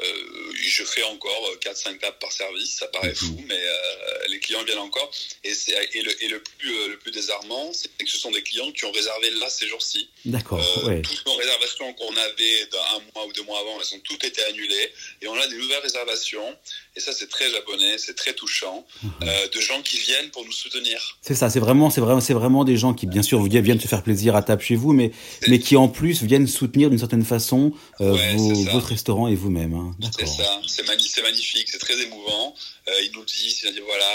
euh, 0.00 0.52
je 0.56 0.82
fais 0.82 1.02
encore 1.04 1.50
4-5 1.60 1.94
euh, 1.94 1.98
tables 1.98 2.16
par 2.20 2.32
service, 2.32 2.76
ça 2.78 2.86
paraît 2.88 3.14
fou, 3.14 3.26
mhm. 3.26 3.44
mais 3.48 3.54
euh, 3.54 4.26
les 4.28 4.40
clients 4.40 4.64
viennent 4.64 4.78
encore. 4.78 5.10
Et, 5.44 5.50
et, 5.50 6.02
le, 6.02 6.24
et 6.24 6.28
le, 6.28 6.42
plus, 6.42 6.88
le 6.88 6.98
plus 6.98 7.12
désarmant, 7.12 7.72
c'est 7.72 7.88
que 7.96 8.10
ce 8.10 8.18
sont 8.18 8.32
des 8.32 8.42
clients 8.42 8.70
qui 8.72 8.84
ont 8.84 8.90
réservé 8.90 9.30
là 9.38 9.48
ces 9.48 9.68
jours-ci. 9.68 10.08
D'accord. 10.24 10.60
Toutes 11.02 11.26
nos 11.26 11.34
réservations 11.34 11.92
qu'on 11.94 12.16
avait 12.16 12.68
un 12.94 13.00
mois 13.14 13.26
ou 13.26 13.32
deux 13.32 13.44
mois 13.44 13.60
avant, 13.60 13.80
elles 13.80 13.96
ont 13.96 14.00
toutes 14.02 14.24
été 14.24 14.42
annulées. 14.44 14.92
Et 15.22 15.28
on 15.28 15.34
a 15.34 15.46
des 15.46 15.56
nouvelles 15.56 15.82
réservations. 15.82 16.56
Et 16.96 17.00
ça, 17.00 17.12
c'est 17.12 17.28
très 17.28 17.50
japonais, 17.50 17.98
c'est 17.98 18.14
très 18.14 18.32
touchant, 18.32 18.86
mhm. 19.02 19.28
de 19.52 19.60
gens 19.60 19.82
qui 19.82 19.98
viennent 19.98 20.30
pour 20.30 20.44
nous 20.44 20.52
soutenir. 20.52 21.18
C'est 21.22 21.34
ça, 21.34 21.50
c'est 21.50 21.60
vraiment, 21.60 21.90
c'est 21.90 22.00
vraiment, 22.00 22.20
c'est 22.20 22.34
vraiment 22.34 22.64
des 22.64 22.76
gens 22.76 22.94
qui, 22.94 23.06
bien 23.06 23.22
sûr, 23.22 23.42
viennent 23.44 23.80
se 23.80 23.88
faire 23.88 24.02
plaisir 24.02 24.34
à 24.34 24.42
table 24.42 24.62
chez 24.62 24.76
vous, 24.76 24.92
mais, 24.92 25.12
mais 25.48 25.58
qui 25.58 25.76
en 25.76 25.88
plus 25.88 26.22
viennent 26.22 26.46
soutenir 26.46 26.90
d'une 26.90 26.98
certaine 26.98 27.24
façon 27.24 27.72
votre 27.98 28.86
restaurant 28.86 29.28
et 29.28 29.34
vous-même. 29.34 29.74
Hein. 29.74 29.83
C'est 30.18 30.26
ça, 30.26 30.60
c'est 30.66 30.86
magnifique, 31.22 31.68
c'est 31.70 31.78
très 31.78 31.98
émouvant. 32.00 32.54
Euh, 32.88 33.02
il 33.02 33.12
nous 33.12 33.24
dit, 33.24 33.60
il 33.64 33.72
dit 33.72 33.80
voilà, 33.80 34.06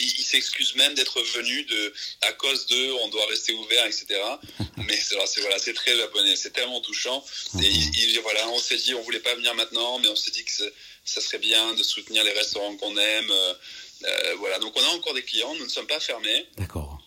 il, 0.00 0.24
s'excuse 0.24 0.74
même 0.76 0.94
d'être 0.94 1.20
venu 1.20 1.64
de, 1.64 1.92
à 2.22 2.32
cause 2.32 2.66
d'eux, 2.66 2.92
on 3.02 3.08
doit 3.08 3.26
rester 3.26 3.52
ouvert, 3.52 3.84
etc. 3.86 4.06
Mais 4.86 4.96
c'est 4.96 5.16
voilà, 5.40 5.58
c'est 5.58 5.74
très 5.74 5.96
japonais, 5.96 6.36
c'est 6.36 6.52
tellement 6.52 6.80
touchant. 6.80 7.24
Et 7.62 7.68
il, 7.68 8.20
voilà, 8.22 8.48
on 8.50 8.58
s'est 8.58 8.76
dit, 8.76 8.94
on 8.94 9.02
voulait 9.02 9.20
pas 9.20 9.34
venir 9.34 9.54
maintenant, 9.54 9.98
mais 9.98 10.08
on 10.08 10.16
s'est 10.16 10.30
dit 10.30 10.44
que 10.44 10.50
ça 11.04 11.20
serait 11.20 11.38
bien 11.38 11.74
de 11.74 11.82
soutenir 11.82 12.24
les 12.24 12.32
restaurants 12.32 12.76
qu'on 12.76 12.96
aime. 12.96 13.30
Euh, 13.30 13.54
euh, 14.04 14.34
voilà, 14.38 14.58
donc 14.58 14.72
on 14.76 14.82
a 14.82 14.88
encore 14.88 15.14
des 15.14 15.22
clients, 15.22 15.54
nous 15.56 15.64
ne 15.64 15.70
sommes 15.70 15.86
pas 15.86 16.00
fermés. 16.00 16.46
D'accord. 16.56 16.98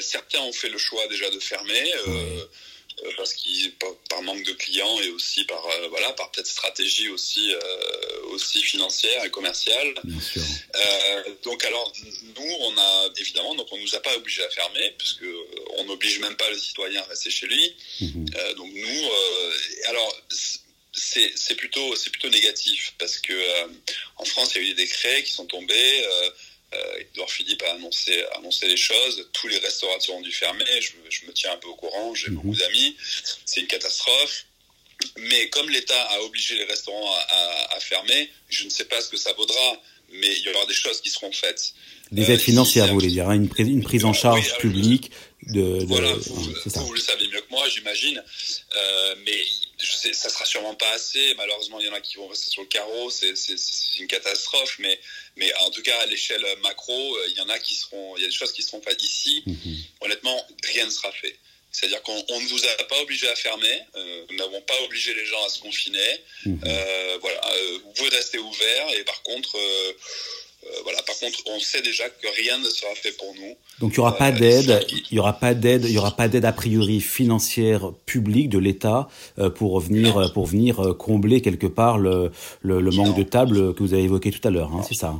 certains 0.00 0.40
ont 0.40 0.52
fait 0.52 0.68
le 0.68 0.78
choix 0.78 1.06
déjà 1.08 1.30
de 1.30 1.38
fermer. 1.38 1.94
Euh, 2.08 2.44
parce 3.16 3.34
qu'ils 3.34 3.72
par 4.08 4.22
manque 4.22 4.44
de 4.44 4.52
clients 4.52 5.00
et 5.00 5.08
aussi 5.10 5.44
par 5.44 5.64
euh, 5.66 5.88
voilà 5.88 6.12
par 6.12 6.30
peut-être 6.30 6.46
stratégie 6.46 7.08
aussi 7.08 7.52
euh, 7.52 7.58
aussi 8.32 8.62
financière 8.62 9.24
et 9.24 9.30
commerciale. 9.30 9.94
donc 11.44 11.64
alors 11.64 11.92
nous 12.36 12.56
on 12.60 12.78
a 12.78 13.08
évidemment 13.18 13.54
donc 13.54 13.68
on 13.72 13.78
nous 13.78 13.94
a 13.94 14.00
pas 14.00 14.16
obligé 14.16 14.42
à 14.42 14.50
fermer 14.50 14.94
puisque 14.98 15.24
on 15.78 15.84
n'oblige 15.84 16.18
même 16.20 16.36
pas 16.36 16.48
le 16.50 16.58
citoyen 16.58 17.00
à 17.02 17.04
rester 17.04 17.30
chez 17.30 17.46
lui. 17.46 17.74
Mhm. 18.00 18.26
donc 18.56 18.70
nous 18.72 19.10
alors 19.86 20.22
c'est 20.92 21.56
plutôt 21.56 21.96
c'est 21.96 22.10
plutôt 22.10 22.28
négatif 22.28 22.94
parce 22.98 23.18
que 23.18 23.34
en 24.16 24.24
France 24.24 24.52
il 24.54 24.62
y 24.62 24.64
a 24.64 24.68
eu 24.68 24.74
des 24.74 24.84
décrets 24.84 25.22
qui 25.22 25.32
sont 25.32 25.46
tombés 25.46 26.04
euh, 26.04 26.30
Edouard 26.98 27.30
Philippe 27.30 27.62
a 27.62 27.74
annoncé, 27.74 28.24
annoncé 28.36 28.68
les 28.68 28.76
choses. 28.76 29.28
Tous 29.32 29.48
les 29.48 29.58
restaurateurs 29.58 30.14
ont 30.16 30.20
dû 30.20 30.32
fermer. 30.32 30.64
Je, 30.80 31.26
me 31.26 31.32
tiens 31.32 31.52
un 31.52 31.56
peu 31.56 31.68
au 31.68 31.74
courant. 31.74 32.14
J'ai 32.14 32.28
mhm. 32.28 32.36
beaucoup 32.36 32.56
d'amis. 32.56 32.96
C'est 33.44 33.60
une 33.60 33.66
catastrophe. 33.66 34.46
Mais 35.18 35.48
comme 35.48 35.68
l'État 35.68 36.00
a 36.00 36.20
obligé 36.20 36.54
les 36.56 36.64
restaurants 36.64 37.14
à, 37.70 37.80
fermer, 37.80 38.30
je 38.48 38.64
ne 38.64 38.70
sais 38.70 38.84
pas 38.84 39.00
ce 39.00 39.08
que 39.08 39.16
ça 39.16 39.32
vaudra. 39.32 39.82
Mais 40.12 40.32
il 40.36 40.42
y 40.44 40.48
aura 40.50 40.66
des 40.66 40.74
choses 40.74 41.00
qui 41.00 41.10
seront 41.10 41.32
faites. 41.32 41.72
Des 42.10 42.30
aides 42.30 42.38
euh, 42.38 42.42
financières, 42.42 42.86
vous 42.88 42.94
voulez 42.94 43.08
dire, 43.08 43.28
hein, 43.28 43.34
une, 43.34 43.48
prise, 43.48 43.66
une 43.66 43.82
prise 43.82 44.04
en 44.04 44.12
charge 44.12 44.58
publique 44.58 45.10
de, 45.48 45.84
Voilà, 45.86 46.12
vous, 46.14 46.54
vous, 46.66 46.92
le 46.92 47.00
savez 47.00 47.26
mieux 47.28 47.40
que 47.40 47.50
moi, 47.50 47.68
j'imagine. 47.68 48.22
Euh, 48.76 49.14
mais 49.24 49.44
je 49.80 49.92
sais, 49.92 50.12
ça 50.12 50.28
sera 50.28 50.44
sûrement 50.44 50.74
pas 50.74 50.90
assez. 50.92 51.34
Malheureusement, 51.36 51.80
il 51.80 51.86
y 51.86 51.88
en 51.88 51.94
a 51.94 52.00
qui 52.00 52.16
vont 52.16 52.28
rester 52.28 52.50
sur 52.50 52.62
le 52.62 52.68
carreau. 52.68 53.10
C'est 53.10 53.34
une 53.98 54.06
catastrophe. 54.06 54.76
Mais, 54.78 54.98
mais 55.36 55.52
en 55.56 55.70
tout 55.70 55.82
cas, 55.82 55.98
à 56.00 56.06
l'échelle 56.06 56.44
macro, 56.62 57.16
euh, 57.16 57.26
il 57.30 57.36
y 57.36 57.40
en 57.40 57.48
a 57.48 57.58
qui 57.58 57.74
seront, 57.74 58.16
il 58.16 58.22
y 58.22 58.24
a 58.24 58.28
des 58.28 58.34
choses 58.34 58.52
qui 58.52 58.62
seront 58.62 58.80
faites 58.82 59.02
ici. 59.02 59.42
Mhm. 59.46 59.76
Honnêtement, 60.02 60.46
rien 60.64 60.86
ne 60.86 60.90
sera 60.90 61.10
fait. 61.10 61.36
C'est-à-dire 61.72 62.02
qu'on 62.02 62.14
ne 62.14 62.48
vous 62.48 62.64
a 62.66 62.84
pas 62.84 63.00
obligé 63.00 63.28
à 63.28 63.34
fermer, 63.34 63.80
euh, 63.96 64.26
nous 64.30 64.36
n'avons 64.36 64.60
pas 64.60 64.78
obligé 64.84 65.14
les 65.14 65.24
gens 65.24 65.42
à 65.44 65.48
se 65.48 65.58
confiner. 65.58 66.22
Mhm. 66.44 66.60
Euh, 66.66 67.18
voilà, 67.20 67.40
vous 67.82 67.92
pouvez 67.94 68.10
rester 68.10 68.38
ouvert 68.38 68.94
et 68.94 69.02
par 69.04 69.22
contre, 69.22 69.56
voilà. 70.82 71.02
Par 71.02 71.18
contre, 71.18 71.38
on 71.46 71.60
sait 71.60 71.82
déjà 71.82 72.08
que 72.08 72.26
rien 72.36 72.58
ne 72.58 72.68
sera 72.68 72.94
fait 72.94 73.12
pour 73.12 73.34
nous. 73.34 73.56
Donc 73.80 73.94
il 73.94 73.96
y 73.96 74.00
aura 74.00 74.16
pas 74.16 74.30
euh, 74.30 74.38
d'aide, 74.38 74.86
il 75.10 75.16
y 75.16 75.18
aura 75.18 75.38
pas 75.38 75.54
d'aide, 75.54 75.84
il 75.84 75.92
y 75.92 75.98
aura 75.98 76.16
pas 76.16 76.28
d'aide 76.28 76.44
a 76.44 76.52
priori 76.52 77.00
financière 77.00 77.92
publique 78.06 78.48
de 78.48 78.58
l'État 78.58 79.08
euh, 79.38 79.50
pour 79.50 79.78
venir 79.80 80.32
pour 80.32 80.46
venir 80.46 80.96
combler 80.98 81.40
quelque 81.40 81.66
part 81.66 81.98
le, 81.98 82.30
le, 82.62 82.90
manque 82.90 83.16
de 83.16 83.22
table 83.22 83.74
que 83.74 83.82
vous 83.82 83.94
avez 83.94 84.04
évoqué 84.04 84.30
tout 84.30 84.46
à 84.46 84.50
l'heure. 84.50 84.72
Hein, 84.72 84.84
c'est 84.86 84.94
ça. 84.94 85.14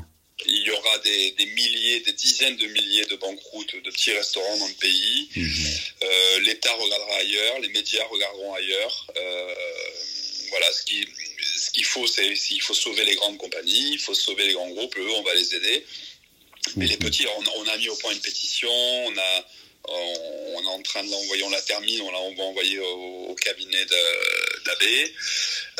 Il 0.45 0.67
y 0.67 0.71
aura 0.71 0.99
des, 1.05 1.35
des, 1.39 1.47
milliers, 1.47 2.01
des 2.01 2.13
dizaines 2.13 2.57
de 2.57 2.67
milliers 2.67 3.05
de 3.07 3.17
banqueroutes 3.17 3.77
de 3.85 3.91
petits 3.91 4.13
restaurants 4.13 4.59
dans 4.59 4.67
le 4.67 4.75
pays. 4.75 5.29
Mhm. 5.37 6.45
L'État 6.45 6.73
regardera 6.73 7.17
ailleurs, 7.21 7.61
les 7.61 7.69
médias 7.69 8.05
regarderont 8.11 8.55
ailleurs. 8.55 9.07
voilà, 10.51 10.67
ce 10.73 10.85
qui 10.85 11.05
ce 11.63 11.71
qu'il 11.71 11.85
faut, 11.85 12.07
c'est 12.07 12.27
il 12.51 12.61
faut 12.61 12.75
sauver 12.75 13.05
les 13.05 13.15
grandes 13.15 13.39
compagnies, 13.39 13.93
il 13.93 13.99
faut 13.99 14.15
sauver 14.15 14.47
les 14.47 14.55
grands 14.55 14.69
groupes, 14.71 14.97
eux, 14.99 15.11
on 15.17 15.23
va 15.23 15.35
les 15.35 15.55
aider. 15.55 15.87
Mais 16.77 16.87
les 16.87 16.97
mhm. 16.97 17.05
petits, 17.05 17.27
on, 17.57 17.69
a 17.69 17.77
mis 17.77 17.89
au 17.89 17.97
point 17.97 18.13
une 18.13 18.21
pétition, 18.21 18.71
on 19.07 19.17
a, 19.17 19.47
on, 19.89 20.63
est 20.63 20.67
en 20.67 20.83
train 20.83 21.05
de 21.05 21.11
l'envoyer, 21.11 21.45
on 21.45 21.51
la 21.51 21.63
termine, 21.63 22.01
on, 22.03 22.09
on 22.09 22.35
va 22.35 22.43
envoyer 22.45 22.79
au, 22.81 23.35
cabinet 23.41 23.85
d'AB. 23.87 24.85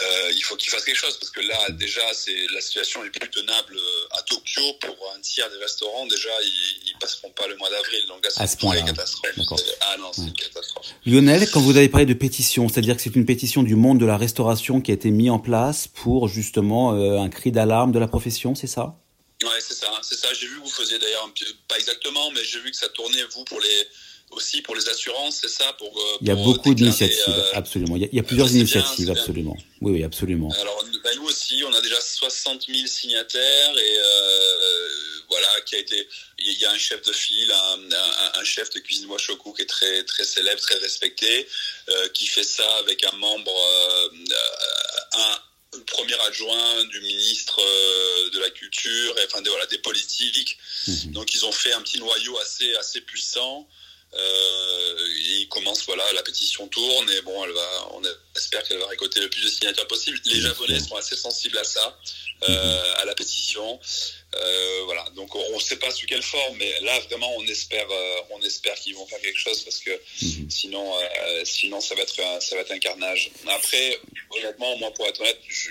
Euh, 0.01 0.33
il 0.35 0.43
faut 0.43 0.57
qu'il 0.57 0.71
fasse 0.71 0.85
quelque 0.85 0.97
chose 0.97 1.19
parce 1.19 1.31
que 1.31 1.41
là, 1.41 1.71
déjà, 1.71 2.01
c'est 2.15 2.47
la 2.55 2.61
situation 2.61 3.05
est 3.05 3.11
plus 3.11 3.29
tenable 3.29 3.79
à 4.13 4.23
Tokyo 4.23 4.63
pour 4.81 4.97
un 5.15 5.21
tiers 5.21 5.51
des 5.51 5.59
restaurants. 5.59 6.07
Déjà, 6.07 6.31
ils, 6.43 6.95
ne 6.95 6.99
passeront 6.99 7.31
pas 7.31 7.47
le 7.47 7.57
mois 7.57 7.69
d'avril. 7.71 8.05
Donc 8.09 8.25
là, 8.25 8.31
c'est 8.31 8.63
une 8.63 8.85
catastrophe. 8.85 9.61
Ah 9.83 9.97
non, 9.99 10.11
c'est 10.13 10.23
une 10.23 10.33
catastrophe. 10.33 10.87
Lionel, 11.05 11.49
quand 11.51 11.61
vous 11.61 11.77
avez 11.77 11.89
parlé 11.89 12.07
de 12.07 12.15
pétition, 12.15 12.69
c'est-à-dire 12.69 12.97
que 12.97 13.03
c'est 13.03 13.15
une 13.15 13.27
pétition 13.27 13.63
du 13.63 13.77
monde 13.77 13.99
de 13.99 14.07
la 14.07 14.17
restauration 14.17 14.81
qui 14.81 14.91
a 14.91 14.95
été 14.95 15.11
mise 15.11 15.31
en 15.31 15.39
place 15.39 15.89
pour 15.89 16.29
justement 16.29 16.95
euh, 16.95 17.19
un 17.19 17.29
cri 17.29 17.53
d'alarme 17.53 17.93
de 17.93 17.99
la 17.99 18.09
profession, 18.09 18.55
c'est 18.55 18.67
ça? 18.67 18.97
Ouais, 19.43 19.61
c'est 19.61 19.75
ça, 19.75 19.89
c'est 20.03 20.17
ça. 20.17 20.29
J'ai 20.33 20.47
vu 20.47 20.57
que 20.59 20.65
vous 20.65 20.71
faisiez 20.71 20.99
d'ailleurs, 20.99 21.29
pas 21.69 21.77
exactement, 21.77 22.31
mais 22.31 22.45
j'ai 22.45 22.61
vu 22.61 22.71
que 22.71 22.77
ça 22.77 22.89
tournait, 22.91 23.25
vous, 23.35 23.45
pour 23.45 23.61
les, 23.61 23.89
aussi 24.33 24.63
pour 24.63 24.75
les 24.75 24.89
assurances, 24.89 25.39
c'est 25.43 25.49
ça 25.49 25.73
pour, 25.75 25.93
Il 26.21 26.29
y 26.29 26.31
a 26.31 26.35
beaucoup 26.35 26.75
d'initiatives, 26.75 27.45
absolument. 27.53 27.97
Il 27.97 28.09
y 28.13 28.19
a, 28.19 28.23
plusieurs 28.23 28.51
initiatives, 28.51 29.11
absolument. 29.11 29.57
Oui, 29.81 29.93
oui, 29.93 30.05
absolument. 30.05 30.51
Alors, 30.61 30.85
bah, 31.05 31.11
nous 31.17 31.25
aussi, 31.25 31.63
on 31.67 31.73
a 31.73 31.81
déjà 31.81 32.01
60 32.01 32.67
000 32.67 32.87
signataires 32.87 33.79
et 33.79 33.97
voilà, 35.29 35.49
qui 35.67 35.77
a 35.77 35.79
été. 35.79 36.09
Il 36.39 36.59
y 36.59 36.67
a 36.67 36.73
un 36.73 36.79
chef 36.79 37.03
de 37.03 37.13
file, 37.13 37.53
un, 37.53 38.45
chef 38.45 38.71
de 38.71 38.81
cuisine 38.81 39.07
Washoku 39.07 39.53
qui 39.53 39.63
est 39.63 39.67
très 39.67 40.05
très 40.05 40.25
célèbre, 40.25 40.61
très 40.61 40.79
respecté, 40.79 41.47
qui 42.15 42.27
fait 42.27 42.45
ça 42.45 42.69
avec 42.81 43.05
un 43.05 43.17
membre, 43.17 43.53
un 45.15 45.39
premier 45.81 46.19
adjoint 46.27 46.85
du 46.85 47.01
ministre 47.01 47.61
euh, 47.61 48.31
de 48.31 48.41
la 48.41 48.51
culture, 48.51 49.19
et, 49.19 49.27
enfin 49.27 49.43
des, 49.43 49.51
voilà, 49.51 49.67
des 49.67 49.79
politiques. 49.79 50.59
Mhm. 50.87 51.13
Donc 51.13 51.35
ils 51.35 51.45
ont 51.45 51.53
fait 51.53 51.73
un 51.73 51.83
petit 51.83 51.99
noyau 51.99 52.39
assez, 52.39 52.75
assez 52.77 53.01
puissant. 53.01 53.69
Euh, 54.15 55.07
et 55.25 55.41
ils 55.41 55.49
commencent, 55.49 55.87
voilà, 55.87 56.05
la 56.13 56.23
pétition 56.23 56.69
tourne 56.69 57.11
et 57.11 57.21
bon, 57.23 57.45
elle 57.45 57.53
va, 57.53 57.89
on 57.93 58.03
espère 58.37 58.63
qu'elle 58.65 58.79
va 58.79 58.87
récolter 58.87 59.21
le 59.21 59.31
plus 59.31 59.43
de 59.43 59.49
signatures 59.49 59.87
possible. 59.87 60.21
Les 60.27 60.41
Japonais 60.41 60.81
sont 60.81 60.97
assez 60.97 61.17
sensibles 61.17 61.57
à 61.57 61.65
ça, 61.65 61.99
euh, 62.49 62.95
à 62.99 63.05
la 63.07 63.15
pétition. 63.15 63.81
Euh, 64.35 64.83
voilà, 64.85 65.05
donc 65.15 65.35
on 65.35 65.55
ne 65.55 65.61
sait 65.61 65.77
pas 65.77 65.91
sous 65.91 66.07
quelle 66.07 66.23
forme, 66.23 66.57
mais 66.59 66.81
là 66.81 66.99
vraiment 67.01 67.31
on 67.37 67.47
espère, 67.47 67.87
euh, 67.91 68.21
on 68.31 68.43
espère 68.43 68.75
qu'ils 68.75 68.95
vont 68.95 69.07
faire 69.07 69.21
quelque 69.21 69.39
chose 69.39 69.63
parce 69.63 69.79
que 69.79 69.91
mhm. 69.91 70.51
sinon, 70.51 70.95
euh, 70.99 71.43
sinon 71.45 71.81
ça 71.81 71.95
va 71.95 72.03
être 72.03 72.19
un, 72.21 72.41
ça 72.41 72.57
va 72.57 72.63
être 72.63 72.73
un 72.73 72.79
carnage. 72.79 73.31
Après, 73.49 73.99
honnêtement, 74.31 74.77
moi 74.79 74.91
pour 74.93 75.07
être 75.07 75.21
honnête, 75.21 75.41
je, 75.49 75.71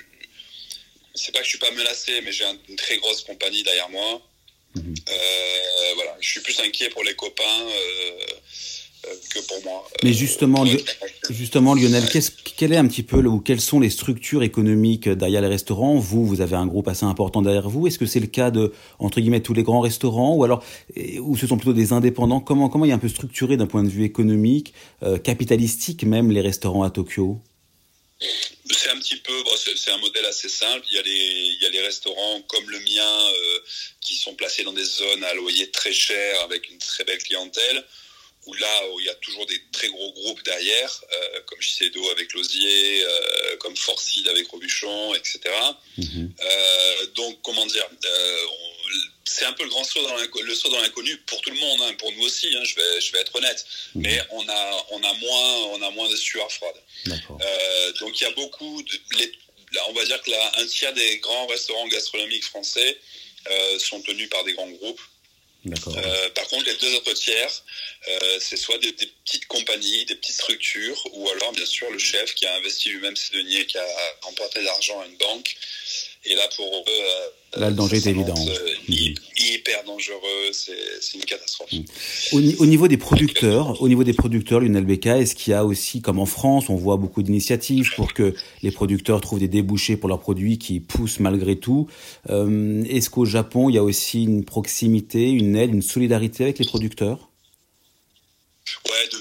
c'est 1.16 1.32
pas 1.32 1.40
que 1.40 1.46
je 1.46 1.50
suis 1.50 1.60
pas 1.60 1.72
menacé, 1.72 2.22
mais 2.22 2.32
j'ai 2.32 2.46
une 2.70 2.76
très 2.76 2.98
grosse 2.98 3.22
compagnie 3.22 3.64
derrière 3.64 3.90
moi. 3.90 4.22
Mhm. 4.76 4.96
voilà, 5.96 6.16
je 6.20 6.30
suis 6.30 6.42
plus 6.42 6.60
inquiet 6.60 6.90
pour 6.90 7.04
les 7.04 7.14
copains 7.16 7.68
que 9.34 9.40
pour 9.48 9.64
moi. 9.64 9.88
Mais 10.04 10.14
justement, 10.14 10.66
justement 11.30 11.74
Lionel, 11.74 12.04
quel 12.58 12.74
est 12.74 12.78
un 12.78 12.88
petit 12.88 13.04
peu 13.04 13.26
ou 13.26 13.40
quelles 13.40 13.62
sont 13.62 13.80
les 13.80 13.90
structures 13.90 14.44
économiques 14.44 15.10
derrière 15.10 15.42
les 15.42 15.48
restaurants? 15.48 15.96
Vous, 15.96 16.26
vous 16.26 16.42
avez 16.42 16.56
un 16.56 16.68
groupe 16.68 16.88
assez 16.88 17.06
important 17.06 17.42
derrière 17.42 17.70
vous. 17.70 17.88
Est-ce 17.88 18.00
que 18.00 18.06
c'est 18.06 18.20
le 18.20 18.28
cas 18.28 18.52
de 18.52 18.72
entre 19.00 19.20
guillemets 19.20 19.42
tous 19.42 19.54
les 19.54 19.64
grands 19.64 19.80
restaurants? 19.80 20.36
Ou 20.36 20.44
alors 20.44 20.64
ou 21.20 21.38
ce 21.38 21.48
sont 21.48 21.58
plutôt 21.58 21.74
des 21.74 21.94
indépendants? 21.94 22.40
Comment 22.40 22.70
comment 22.70 22.86
il 22.86 22.92
est 22.92 22.94
un 22.94 23.00
peu 23.00 23.10
structuré 23.10 23.58
d'un 23.58 23.68
point 23.68 23.84
de 23.84 23.90
vue 23.90 24.04
économique, 24.04 24.74
euh, 25.04 25.18
capitalistique 25.18 26.04
même 26.04 26.32
les 26.32 26.42
restaurants 26.42 26.84
à 26.84 26.90
Tokyo? 26.90 27.40
C'est 28.72 28.90
un 28.90 29.00
petit 29.00 29.18
peu, 29.18 29.34
c'est 29.76 29.92
un 29.92 29.98
modèle 29.98 30.26
assez 30.26 30.50
simple. 30.50 30.86
Il 30.90 30.96
y 30.96 31.00
a 31.00 31.02
les, 31.02 31.12
il 31.12 31.62
y 31.62 31.66
a 31.66 31.70
les 31.70 31.82
restaurants 31.82 32.42
comme 32.44 32.70
le 32.70 32.80
mien 32.80 33.30
euh, 33.30 33.60
qui 34.00 34.16
sont 34.16 34.36
placés 34.36 34.64
dans 34.64 34.74
des 34.74 34.84
zones 34.84 35.24
à 35.24 35.34
loyer 35.34 35.70
très 35.72 35.94
cher 35.94 36.42
avec 36.42 36.70
une 36.70 36.78
très 36.78 37.04
belle 37.04 37.22
clientèle 37.22 37.84
où 38.48 38.54
là 38.56 38.90
où 38.92 39.00
il 39.00 39.06
y 39.06 39.10
a 39.10 39.16
toujours 39.16 39.46
des 39.46 39.62
très 39.72 39.88
gros 39.90 40.12
groupes 40.14 40.44
derrière, 40.44 41.02
euh, 41.14 41.42
comme 41.46 41.62
Shiseido 41.62 42.10
avec 42.10 42.34
Lozier, 42.34 43.04
euh, 43.06 43.58
comme 43.58 43.76
Forcid 43.78 44.28
avec 44.28 44.48
Robuchon, 44.48 45.14
etc. 45.14 45.40
Mhm. 45.98 46.34
Donc 47.16 47.40
comment 47.44 47.66
dire, 47.68 47.88
c'est 49.26 49.46
un 49.46 49.54
peu 49.54 49.64
le 49.64 49.70
grand 49.70 49.84
saut 49.84 50.02
dans 50.04 50.16
le 50.16 50.56
saut 50.56 50.70
dans 50.70 50.82
l'inconnu 50.82 51.18
pour 51.18 51.42
tout 51.42 51.52
le 51.52 51.60
monde, 51.60 51.82
hein, 51.84 51.94
pour 51.98 52.12
nous 52.14 52.24
aussi. 52.24 52.56
Hein, 52.56 52.64
je 52.64 52.76
vais 52.76 53.02
je 53.02 53.12
vais 53.12 53.20
être 53.20 53.36
honnête, 53.36 53.66
mhm. 53.96 54.02
mais 54.04 54.22
on 54.32 54.48
a 54.48 54.86
on 54.92 55.04
a 55.04 55.14
moins 55.14 55.56
on 55.74 55.82
a 55.82 55.90
moins 55.92 56.10
de 56.10 56.16
sueur 56.16 56.52
froide. 56.52 56.76
donc 58.00 58.20
il 58.20 58.24
y 58.24 58.28
a 58.28 58.32
beaucoup 58.32 58.82
de, 58.84 59.32
on 59.88 59.94
va 59.94 60.06
dire 60.06 60.22
que 60.22 60.32
là, 60.32 60.52
un 60.58 60.66
tiers 60.66 60.94
des 60.94 61.18
grands 61.20 61.48
restaurants 61.48 61.88
gastronomiques 61.88 62.44
français 62.44 62.98
sont 63.80 64.02
tenus 64.02 64.30
par 64.30 64.44
des 64.44 64.54
grands 64.54 64.70
groupes. 64.70 65.02
Euh, 65.68 66.30
par 66.32 66.48
contre, 66.48 66.66
les 66.66 66.76
deux 66.76 66.96
autres 66.96 67.14
tiers, 67.14 67.64
euh, 68.08 68.40
c'est 68.40 68.58
soit 68.58 68.80
des, 68.80 68.94
petites 68.94 69.46
compagnies, 69.46 70.06
des 70.06 70.16
petites 70.16 70.36
structures, 70.36 71.00
ou 71.14 71.30
alors 71.30 71.52
bien 71.52 71.66
sûr 71.66 71.90
le 71.92 72.00
chef 72.00 72.34
qui 72.34 72.48
a 72.48 72.56
investi 72.56 72.90
lui-même 72.90 73.16
ses 73.16 73.36
deniers, 73.36 73.66
qui 73.68 73.78
a 73.78 73.86
emporté 74.24 74.62
l'argent 74.62 75.00
à 75.02 75.06
une 75.06 75.18
banque. 75.18 75.56
Et 76.24 76.36
là, 76.36 76.44
pour 76.56 76.66
eux, 76.66 76.84
euh, 77.58 77.60
là, 77.60 77.70
le 77.72 77.76
danger 77.76 77.98
est 77.98 78.06
évident. 78.06 78.36
Mhm. 78.36 79.16
Hyper 79.38 79.84
dangereux, 79.86 80.52
c'est 80.52 81.16
une 81.16 81.26
catastrophe. 81.26 81.72
Mhm. 81.72 81.86
Au, 82.60 82.66
niveau 82.66 82.88
des 82.88 82.98
producteurs, 82.98 83.82
au 83.82 83.88
niveau 83.88 84.04
des 84.04 84.14
producteurs, 84.14 84.60
Lionel 84.60 84.86
Becca, 84.86 85.18
est-ce 85.18 85.34
qu'il 85.34 85.52
y 85.52 85.54
a 85.56 85.66
aussi, 85.66 86.02
comme 86.02 86.20
en 86.20 86.28
France, 86.28 86.70
on 86.70 86.76
voit 86.76 86.98
beaucoup 86.98 87.24
d'initiatives 87.24 87.92
pour 87.96 88.14
que 88.14 88.36
les 88.62 88.72
producteurs 88.72 89.20
trouvent 89.20 89.40
des 89.40 89.48
débouchés 89.48 89.98
pour 89.98 90.10
leurs 90.10 90.20
produits 90.20 90.60
qui 90.60 90.80
poussent 90.80 91.20
malgré 91.20 91.56
tout. 91.56 91.88
est-ce 92.30 93.10
qu'au 93.10 93.26
Japon, 93.26 93.70
il 93.70 93.76
y 93.76 93.80
a 93.80 93.84
aussi 93.84 94.24
une 94.24 94.46
proximité, 94.46 95.32
une 95.32 95.56
aide, 95.56 95.74
une 95.74 95.82
solidarité 95.82 96.44
avec 96.44 96.60
les 96.60 96.66
producteurs? 96.66 97.32
Ouais, 98.86 99.08
de 99.12 99.18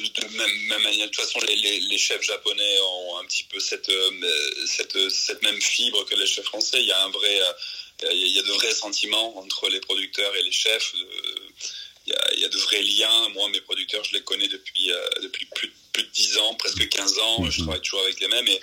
même, 0.71 0.83
manière. 0.83 1.07
De 1.07 1.13
toute 1.13 1.25
façon, 1.25 1.41
les, 1.47 1.81
les, 1.81 1.99
chefs 1.99 2.23
japonais 2.23 2.79
ont 2.81 3.19
un 3.19 3.25
petit 3.27 3.45
peu 3.45 3.61
cette, 3.61 3.89
euh, 3.89 4.67
cette, 4.67 5.11
cette, 5.11 5.43
même 5.43 5.61
fibre 5.61 6.05
que 6.07 6.15
les 6.15 6.27
chefs 6.27 6.47
français. 6.47 6.81
Il 6.81 6.87
y 6.87 6.93
a 6.93 7.05
un 7.05 7.11
vrai, 7.11 7.41
euh, 7.41 8.13
il 8.13 8.35
y 8.35 8.39
a 8.39 8.43
de 8.43 8.53
vrais 8.53 8.73
sentiments 8.73 9.39
entre 9.39 9.69
les 9.69 9.81
producteurs 9.81 10.35
et 10.37 10.43
les 10.43 10.53
chefs. 10.53 10.95
Euh, 10.95 11.35
il 12.07 12.13
y 12.13 12.17
a, 12.17 12.35
il 12.35 12.41
y 12.41 12.45
a 12.45 12.49
de 12.49 12.59
vrais 12.59 12.83
liens. 12.83 13.29
Moi, 13.31 13.49
mes 13.51 13.61
producteurs, 13.61 14.03
je 14.05 14.15
les 14.15 14.23
connais 14.23 14.49
depuis, 14.49 14.91
depuis 15.23 15.47
plus, 15.55 15.73
plus 15.93 16.03
de 16.05 16.09
10 16.09 16.39
ans, 16.39 16.55
presque 16.55 16.89
15 16.89 17.19
ans. 17.19 17.51
Je 17.51 17.61
mhm. 17.61 17.67
travaille 17.67 17.83
toujours 17.83 18.03
avec 18.03 18.21
les 18.21 18.29
mêmes. 18.29 18.49
Et, 18.49 18.61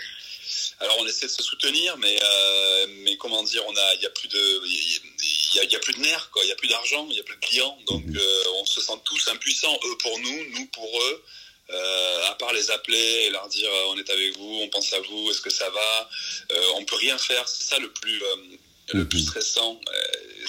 alors 0.79 0.97
on 0.99 1.07
essaie 1.07 1.25
de 1.25 1.31
se 1.31 1.43
soutenir, 1.43 1.97
mais 1.97 2.19
euh, 2.21 2.87
mais 3.03 3.17
comment 3.17 3.43
dire, 3.43 3.63
on 3.67 3.75
a, 3.75 3.93
il 3.95 4.01
y 4.01 4.05
a 4.05 4.09
plus 4.11 4.27
de, 4.27 4.61
il 4.65 5.71
y, 5.71 5.75
a, 5.75 5.79
plus 5.79 5.93
de 5.93 5.99
nerfs, 5.99 6.29
quoi. 6.31 6.43
Il 6.43 6.49
y 6.49 6.51
a 6.51 6.55
plus 6.55 6.67
d'argent, 6.67 7.07
il 7.09 7.17
y 7.17 7.19
a 7.19 7.23
plus 7.23 7.35
de 7.35 7.45
clients, 7.45 7.77
donc 7.87 8.05
mhm. 8.05 8.17
euh, 8.17 8.43
on 8.61 8.65
se 8.65 8.81
sent 8.81 8.99
tous 9.03 9.27
impuissants, 9.29 9.77
eux 9.85 9.97
pour 9.97 10.19
nous, 10.19 10.49
nous 10.51 10.65
pour 10.67 11.01
eux. 11.03 11.23
Euh, 11.69 12.27
à 12.29 12.35
part 12.35 12.53
les 12.53 12.71
appeler 12.71 13.25
et 13.25 13.29
leur 13.29 13.47
dire 13.49 13.69
on 13.89 13.97
est 13.97 14.09
avec 14.09 14.37
vous, 14.37 14.59
on 14.61 14.69
pense 14.69 14.93
à 14.93 14.99
vous, 15.01 15.31
est-ce 15.31 15.41
que 15.41 15.49
ça 15.49 15.69
va 15.69 16.09
On 16.75 16.85
peut 16.85 16.95
rien 16.95 17.17
faire. 17.17 17.47
C'est 17.47 17.63
ça 17.63 17.77
le 17.79 17.91
plus 17.91 18.21
le 18.93 19.07
plus 19.07 19.19
stressant, 19.19 19.81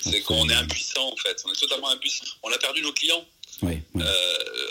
c'est 0.04 0.20
qu'on 0.20 0.48
est 0.48 0.54
impuissant 0.54 1.12
en 1.12 1.16
fait. 1.16 1.42
On 1.44 1.52
est 1.52 1.60
totalement 1.60 1.88
impuissant. 1.88 2.24
On 2.44 2.52
a 2.52 2.58
perdu 2.58 2.82
nos 2.82 2.92
clients. 2.92 3.26
Oui, 3.62 3.82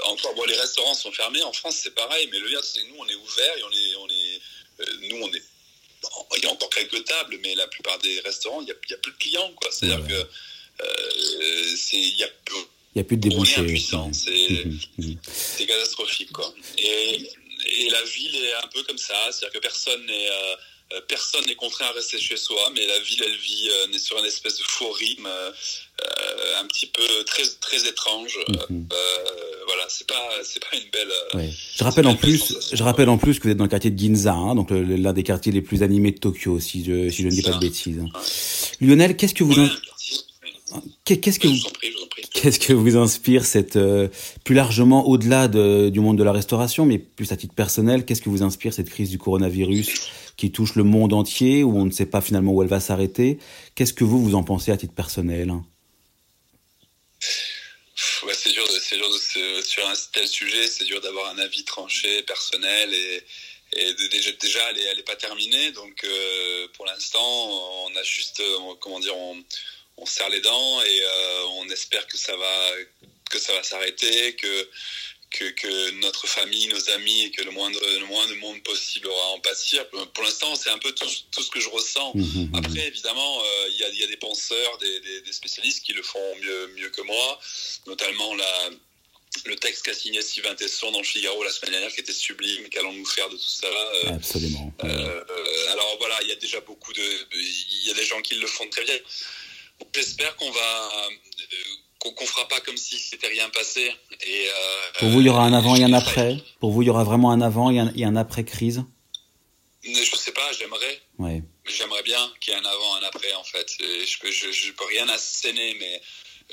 encore, 0.07 0.33
bon, 0.35 0.45
les 0.45 0.55
restaurants 0.55 0.93
sont 0.93 1.11
fermés. 1.11 1.43
En 1.43 1.53
France, 1.53 1.79
c'est 1.83 1.93
pareil, 1.93 2.27
mais 2.31 2.39
le 2.39 2.47
lien, 2.47 2.59
c'est 2.63 2.83
nous, 2.85 2.95
on 2.97 3.07
est 3.07 3.15
ouvert 3.15 3.57
et 3.57 3.63
on 3.63 3.71
est, 3.71 3.95
on 3.95 4.07
est, 4.07 4.41
euh, 4.81 5.07
nous, 5.09 5.21
on 5.23 5.33
est. 5.33 5.43
Il 6.37 6.43
y 6.43 6.47
a 6.47 6.51
encore 6.51 6.69
quelques 6.69 7.03
tables, 7.05 7.37
mais 7.41 7.55
la 7.55 7.67
plupart 7.67 7.97
des 7.99 8.19
restaurants, 8.21 8.61
il 8.61 8.65
n'y 8.65 8.71
a, 8.71 8.75
plus 8.75 9.11
de 9.11 9.17
clients. 9.17 9.53
C'est-à-dire 9.71 10.07
que. 10.07 10.27
Euh, 10.83 11.75
il 11.93 12.17
y 12.17 12.23
a 12.23 12.29
il 12.97 13.01
n'y 13.01 13.05
a 13.05 13.07
plus 13.07 13.17
de 13.17 13.29
débouchés. 13.29 13.61
On 13.61 13.63
est 13.63 13.67
impuissant, 13.67 14.07
mhm, 14.07 14.79
mhm. 14.97 15.17
c'est 15.31 15.67
catastrophique. 15.67 16.31
Quoi. 16.31 16.51
Et, 16.79 17.21
et, 17.79 17.89
la 17.91 18.01
ville 18.03 18.35
est 18.35 18.55
un 18.63 18.67
peu 18.73 18.81
comme 18.83 18.97
ça, 18.97 19.13
c'est-à-dire 19.31 19.59
que 19.59 19.59
personne 19.59 20.03
n'est 20.07 20.29
euh, 20.93 21.01
personne 21.07 21.45
n'est 21.47 21.55
contraint 21.55 21.85
à 21.85 21.91
rester 21.91 22.17
chez 22.17 22.37
soi, 22.37 22.71
mais 22.73 22.87
la 22.87 22.99
ville, 22.99 23.21
elle 23.25 23.35
vit 23.35 23.69
euh, 23.69 23.97
sur 23.99 24.17
une 24.17 24.25
espèce 24.25 24.57
de 24.57 24.63
faux 24.63 24.91
rythme, 24.91 25.27
euh, 25.27 26.61
un 26.61 26.65
petit 26.65 26.85
peu 26.87 27.03
très 27.25 27.43
très 27.59 27.87
étrange. 27.87 28.39
Mhm. 28.69 28.87
voilà, 29.67 29.83
c'est 29.89 30.07
pas 30.07 30.29
c'est 30.43 30.61
pas 30.61 30.77
une 30.77 30.89
belle. 30.89 31.51
Je 31.75 31.83
rappelle 31.83 32.07
en 32.07 32.15
plus, 32.15 32.55
je 32.71 32.83
rappelle 32.83 33.09
en 33.09 33.17
plus 33.17 33.37
que 33.37 33.43
vous 33.43 33.49
êtes 33.49 33.57
dans 33.57 33.65
le 33.65 33.69
quartier 33.69 33.91
de 33.91 33.99
Ginza, 33.99 34.33
hein, 34.33 34.55
donc 34.55 34.69
l'un 34.71 35.13
des 35.13 35.23
quartiers 35.23 35.51
les 35.51 35.61
plus 35.61 35.83
animés 35.83 36.11
de 36.11 36.19
Tokyo, 36.19 36.59
si 36.59 36.85
je 36.85 37.09
si 37.09 37.21
je 37.21 37.27
ne 37.27 37.33
dis 37.33 37.41
pas 37.41 37.51
de 37.51 37.59
bêtises. 37.59 38.01
Lionel, 38.79 39.17
qu'est-ce 39.17 39.33
que 39.33 39.43
vous 39.43 39.55
Qu'est-ce 41.05 41.39
que 41.39 41.47
vous, 41.47 41.57
qu'est-ce 42.33 42.59
que 42.59 42.73
vous 42.73 42.97
inspire 42.97 43.45
cette 43.45 43.79
plus 44.43 44.55
largement 44.55 45.07
au-delà 45.07 45.47
de, 45.47 45.89
du 45.89 45.99
monde 45.99 46.17
de 46.17 46.23
la 46.23 46.31
restauration, 46.31 46.85
mais 46.85 46.97
plus 46.99 47.31
à 47.31 47.37
titre 47.37 47.53
personnel, 47.53 48.05
qu'est-ce 48.05 48.21
que 48.21 48.29
vous 48.29 48.43
inspire 48.43 48.73
cette 48.73 48.89
crise 48.89 49.09
du 49.09 49.17
coronavirus 49.17 50.09
qui 50.35 50.51
touche 50.51 50.75
le 50.75 50.83
monde 50.83 51.13
entier, 51.13 51.63
où 51.63 51.77
on 51.77 51.85
ne 51.85 51.91
sait 51.91 52.05
pas 52.05 52.21
finalement 52.21 52.51
où 52.51 52.61
elle 52.61 52.67
va 52.67 52.79
s'arrêter? 52.79 53.39
Qu'est-ce 53.75 53.93
que 53.93 54.03
vous, 54.03 54.23
vous 54.23 54.35
en 54.35 54.43
pensez 54.43 54.71
à 54.71 54.77
titre 54.77 54.93
personnel? 54.93 55.53
C'est 58.33 58.51
dur, 58.51 58.67
de, 58.67 59.61
sur 59.61 59.87
un 59.87 59.93
tel 60.13 60.27
sujet, 60.27 60.67
c'est 60.67 60.85
dur 60.85 61.01
d'avoir 61.01 61.31
un 61.31 61.39
avis 61.39 61.63
tranché, 61.63 62.21
personnel, 62.23 62.93
et, 62.93 63.93
déjà, 64.11 64.31
déjà 64.33 64.59
elle 64.71 64.97
n'est 64.97 65.03
pas 65.03 65.15
terminée, 65.15 65.71
donc 65.71 66.03
euh, 66.03 66.67
pour 66.75 66.85
l'instant, 66.85 67.85
on 67.85 67.95
a 67.95 68.03
juste, 68.03 68.39
euh, 68.39 68.75
comment 68.79 68.99
dire, 68.99 69.15
on, 69.15 69.43
serre 70.05 70.29
les 70.29 70.41
dents 70.41 70.81
et 70.81 71.01
euh, 71.01 71.43
on 71.59 71.69
espère 71.69 72.05
que 72.07 72.17
ça 72.17 72.35
va 72.35 72.71
que 73.29 73.39
ça 73.39 73.53
va 73.53 73.63
s'arrêter, 73.63 74.35
que 74.35 74.69
que, 75.29 75.91
notre 75.99 76.27
famille, 76.27 76.67
nos 76.67 76.89
amis 76.91 77.23
et 77.23 77.31
que 77.31 77.43
le 77.43 77.51
moindre, 77.51 77.79
le 77.99 78.05
moins 78.05 78.25
de 78.27 78.33
monde 78.35 78.61
possible 78.63 79.07
aura 79.07 79.25
à 79.25 79.29
en 79.29 79.39
pâtir. 79.39 79.87
Pour 79.89 80.23
l'instant, 80.23 80.55
c'est 80.55 80.69
un 80.69 80.77
peu 80.77 80.91
tout, 80.93 81.07
ce 81.07 81.49
que 81.49 81.59
je 81.59 81.69
ressens. 81.69 82.13
Mmh, 82.15 82.21
mmh, 82.21 82.49
mmh. 82.51 82.55
Après, 82.55 82.87
évidemment, 82.87 83.41
euh, 83.43 83.69
il 83.69 83.97
y, 83.97 84.03
a, 84.03 84.07
des 84.07 84.17
penseurs, 84.17 84.77
des, 84.77 85.31
spécialistes 85.31 85.83
qui 85.83 85.93
le 85.93 86.01
font 86.01 86.35
mieux, 86.41 86.67
mieux 86.77 86.89
que 86.89 87.01
moi, 87.01 87.39
notamment 87.87 88.35
la, 88.35 88.69
le 89.45 89.55
texte 89.55 89.83
qu'a 89.83 89.93
signé 89.93 90.21
Sylvain 90.21 90.55
Tesson 90.55 90.91
dans 90.91 90.99
le 90.99 91.05
Figaro 91.05 91.43
la 91.43 91.51
semaine 91.51 91.71
dernière 91.71 91.93
qui 91.93 92.01
était 92.01 92.13
sublime. 92.13 92.67
Qu'allons-nous 92.69 93.05
faire 93.05 93.29
de 93.29 93.35
tout 93.35 93.43
ça 93.43 93.67
euh, 93.67 94.15
Absolument. 94.15 94.73
Euh, 94.83 95.71
alors 95.71 95.97
voilà, 95.99 96.17
il 96.23 96.29
y 96.29 96.31
a 96.31 96.35
déjà 96.35 96.59
beaucoup 96.61 96.93
de. 96.93 97.03
Il 97.33 97.87
y 97.87 97.91
a 97.91 97.93
des 97.93 98.05
gens 98.05 98.21
qui 98.21 98.35
le 98.35 98.47
font 98.47 98.67
très 98.69 98.83
bien. 98.83 98.97
J'espère 99.93 100.35
qu'on 100.35 100.51
va 100.51 101.09
qu'on 102.15 102.25
fera 102.25 102.47
pas 102.47 102.59
comme 102.61 102.77
si 102.77 102.97
c'était 102.97 103.27
rien 103.27 103.49
passé. 103.49 103.91
Et, 104.25 104.47
Pour 104.99 105.09
vous, 105.09 105.21
il 105.21 105.27
y 105.27 105.29
aura 105.29 105.43
un 105.43 105.53
avant 105.53 105.75
et 105.75 105.83
un 105.83 105.93
après 105.93 106.37
Pour 106.59 106.71
vous, 106.71 106.81
il 106.81 106.85
y 106.85 106.89
aura 106.89 107.03
vraiment 107.03 107.31
un 107.31 107.41
avant 107.41 107.69
et 107.69 107.79
un, 107.79 107.91
et 107.95 108.05
un 108.05 108.15
après-crise 108.15 108.83
Je 109.83 110.15
sais 110.15 110.31
pas, 110.31 110.51
j'aimerais. 110.57 111.01
Ouais. 111.17 111.43
J'aimerais 111.65 112.03
bien 112.03 112.33
qu'il 112.39 112.53
y 112.53 112.57
ait 112.57 112.59
un 112.59 112.65
avant, 112.65 112.95
un 112.95 113.03
après, 113.03 113.33
en 113.33 113.43
fait. 113.43 113.67
je 113.79 114.19
peux, 114.19 114.31
je, 114.31 114.51
je 114.51 114.71
peux 114.71 114.85
rien 114.85 115.07
asséner, 115.09 115.75
mais 115.79 116.01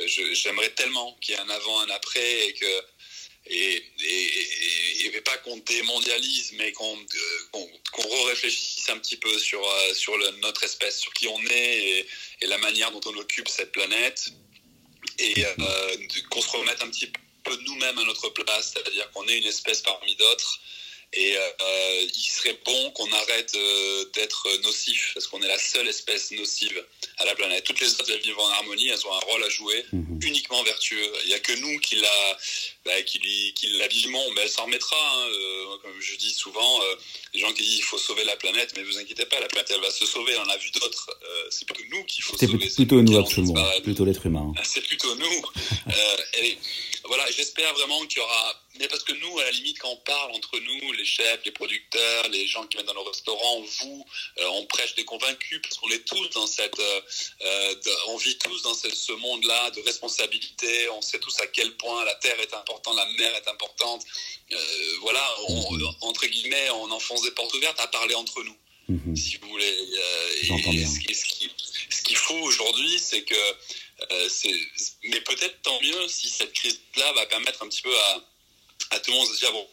j'aimerais 0.07 0.71
tellement 0.71 1.17
qu'il 1.21 1.35
y 1.35 1.39
ait 1.39 1.41
un 1.41 1.51
avant, 1.51 1.81
un 1.81 1.91
après, 1.91 2.49
et 2.49 2.55
que 2.55 2.67
et, 3.47 3.85
et, 4.01 5.07
et, 5.07 5.21
pas 5.21 5.37
qu'on 5.39 5.57
démondialise, 5.59 6.53
mais 6.53 6.73
qu'on 6.73 6.97
euh, 6.97 7.67
qu'on 7.93 8.25
réfléchisse 8.25 8.89
un 8.91 8.99
petit 8.99 9.17
peu 9.17 9.39
sur, 9.39 9.67
euh, 9.67 9.95
sur 9.95 10.17
notre 10.41 10.65
espèce, 10.65 10.99
sur 10.99 11.13
qui 11.13 11.29
on 11.29 11.41
est 11.47 11.79
et, 11.79 12.07
et, 12.43 12.47
la 12.47 12.59
manière 12.59 12.91
dont 12.91 13.01
on 13.07 13.17
occupe 13.17 13.49
cette 13.49 13.73
planète, 13.73 14.31
et 15.19 15.45
euh, 15.45 15.97
qu'on 16.31 16.41
se 16.41 16.51
remette 16.51 16.83
un 16.83 16.89
petit 16.89 17.11
peu 17.43 17.57
nous-mêmes 17.67 17.99
à 17.99 18.05
notre 18.05 18.31
place, 18.31 18.73
c'est-à-dire 18.73 19.11
qu'on 19.13 19.27
est 19.29 19.39
une 19.39 19.47
espèce 19.47 19.83
parmi 19.83 20.17
d'autres 20.17 20.61
et 21.17 21.37
euh, 21.37 22.07
il 22.13 22.31
serait 22.31 22.59
bon 22.65 22.91
qu'on 22.91 23.11
arrête 23.13 23.53
euh, 23.55 24.05
d'être 24.15 24.49
nocif, 24.65 25.13
parce 25.15 25.29
qu'on 25.29 25.41
est 25.43 25.49
la 25.49 25.59
seule 25.59 25.89
espèce 25.89 26.33
nocive 26.33 26.85
à 27.19 27.25
la 27.25 27.37
planète. 27.37 27.63
Toutes 27.63 27.81
les 27.81 27.89
autres, 27.93 28.11
elles 28.11 28.21
vivent 28.21 28.39
en 28.39 28.49
harmonie, 28.49 28.89
elles 28.89 29.07
ont 29.07 29.13
un 29.13 29.21
rôle 29.21 29.45
à 29.45 29.49
jouer, 29.49 29.85
mhm. 29.93 30.19
uniquement 30.23 30.63
vertueux. 30.65 31.13
Il 31.23 31.29
n'y 31.29 31.35
a 31.35 31.39
que 31.39 31.53
nous 31.53 31.79
qui 31.79 31.97
la, 31.97 32.39
bah, 32.85 33.01
qui, 33.03 33.21
qui 33.55 33.69
mais 34.35 34.43
elle 34.43 34.49
s'en 34.49 34.65
remettra. 34.65 34.97
Hein. 34.97 35.29
Euh, 35.29 35.79
comme 35.83 36.01
je 36.01 36.17
dis 36.17 36.33
souvent, 36.33 36.81
les 37.33 37.41
gens 37.41 37.53
qui 37.53 37.63
disent 37.63 37.79
il 37.79 37.83
faut 37.83 37.99
sauver 37.99 38.25
la 38.25 38.37
planète, 38.37 38.73
mais 38.77 38.83
vous 38.83 38.99
inquiétez 38.99 39.27
pas, 39.27 39.39
la 39.39 39.47
planète 39.47 39.71
elle 39.73 39.81
va 39.81 39.91
se 39.91 40.07
sauver. 40.07 40.33
On 40.37 40.49
a 40.49 40.57
vu 40.57 40.71
d'autres. 40.73 41.11
c'est 41.51 41.65
plutôt 41.65 41.85
nous 41.91 42.05
qu'il 42.05 42.25
faut 42.25 42.37
sauver. 42.37 42.69
C'est 42.69 42.77
plutôt 42.77 43.03
nous 43.03 43.19
absolument, 43.19 43.55
plutôt 43.83 44.05
l'être 44.05 44.27
humain. 44.27 44.53
C'est 44.65 44.83
plutôt 44.83 45.15
nous. 45.15 45.43
et, 46.43 46.59
voilà, 47.07 47.31
j'espère 47.31 47.73
vraiment 47.75 48.05
qu'il 48.07 48.19
y 48.19 48.21
aura. 48.23 48.61
Mais 48.79 48.89
parce 48.89 49.05
que 49.05 49.13
nous, 49.13 49.39
à 49.39 49.45
la 49.45 49.51
limite, 49.51 49.79
quand 49.79 49.91
on 49.91 49.97
parle 49.97 50.33
entre 50.33 50.59
nous, 50.59 50.93
les 50.93 51.05
chefs, 51.05 51.45
les 51.45 51.53
producteurs, 51.53 52.29
les 52.29 52.47
gens 52.47 52.67
qui 52.67 52.77
viennent 52.77 52.87
dans 52.87 52.95
nos 52.95 53.05
restaurants, 53.05 53.61
vous, 53.61 54.07
euh, 54.39 54.47
on 54.55 54.67
prêche 54.67 54.95
des 54.95 55.05
convaincus 55.05 55.61
parce 55.63 55.77
qu'on 55.77 55.91
est 55.91 56.05
tous 56.05 56.29
dans 56.31 56.47
cette, 56.47 56.79
euh, 56.79 57.01
euh 57.43 57.75
on 58.09 58.17
vit 58.17 58.37
tous 58.39 58.63
dans 58.63 58.75
ce, 58.75 58.91
ce 58.91 59.13
monde-là 59.13 59.71
de 59.73 59.83
responsabilité. 59.83 60.89
On 60.91 61.03
sait 61.03 61.19
tous 61.19 61.39
à 61.41 61.47
quel 61.47 61.77
point 61.77 62.05
la 62.05 62.15
terre 62.17 62.41
est 62.41 62.55
importante, 62.55 62.97
la 62.97 63.07
mer 63.19 63.35
est 63.37 63.49
importante. 63.49 64.03
Euh, 64.53 64.97
voilà, 65.03 65.25
on, 65.49 65.95
entre 66.01 66.27
guillemets, 66.27 66.71
on 66.71 66.91
enfonce 66.91 67.23
des 67.23 67.33
portes 67.33 67.53
ouvertes 67.55 67.81
à 67.81 67.87
parler 67.89 68.15
entre 68.15 68.43
nous. 68.43 68.57
Mhm. 68.89 69.17
Si 69.17 69.37
vous 69.39 69.49
voulez. 69.49 69.77
J'entends 70.43 70.71
bien. 70.71 70.89
Ce 70.89 72.03
qu'il 72.03 72.17
faut 72.17 72.39
aujourd'hui, 72.39 72.99
c'est 72.99 73.23
que 73.23 73.35
euh, 74.11 74.29
mais 75.05 75.21
peut-être 75.21 75.63
tant 75.63 75.81
mieux 75.81 76.09
si 76.09 76.29
cette 76.29 76.53
crise-là 76.53 77.13
va 77.13 77.27
permettre 77.27 77.63
un 77.63 77.69
petit 77.69 77.83
peu 77.83 77.97
à, 77.97 78.25
à 78.91 79.01
tout 79.01 79.11
le 79.11 79.17
monde 79.17 79.29
de 79.29 79.35
se 79.35 79.41
dire 79.41 79.53
bon, 79.53 79.69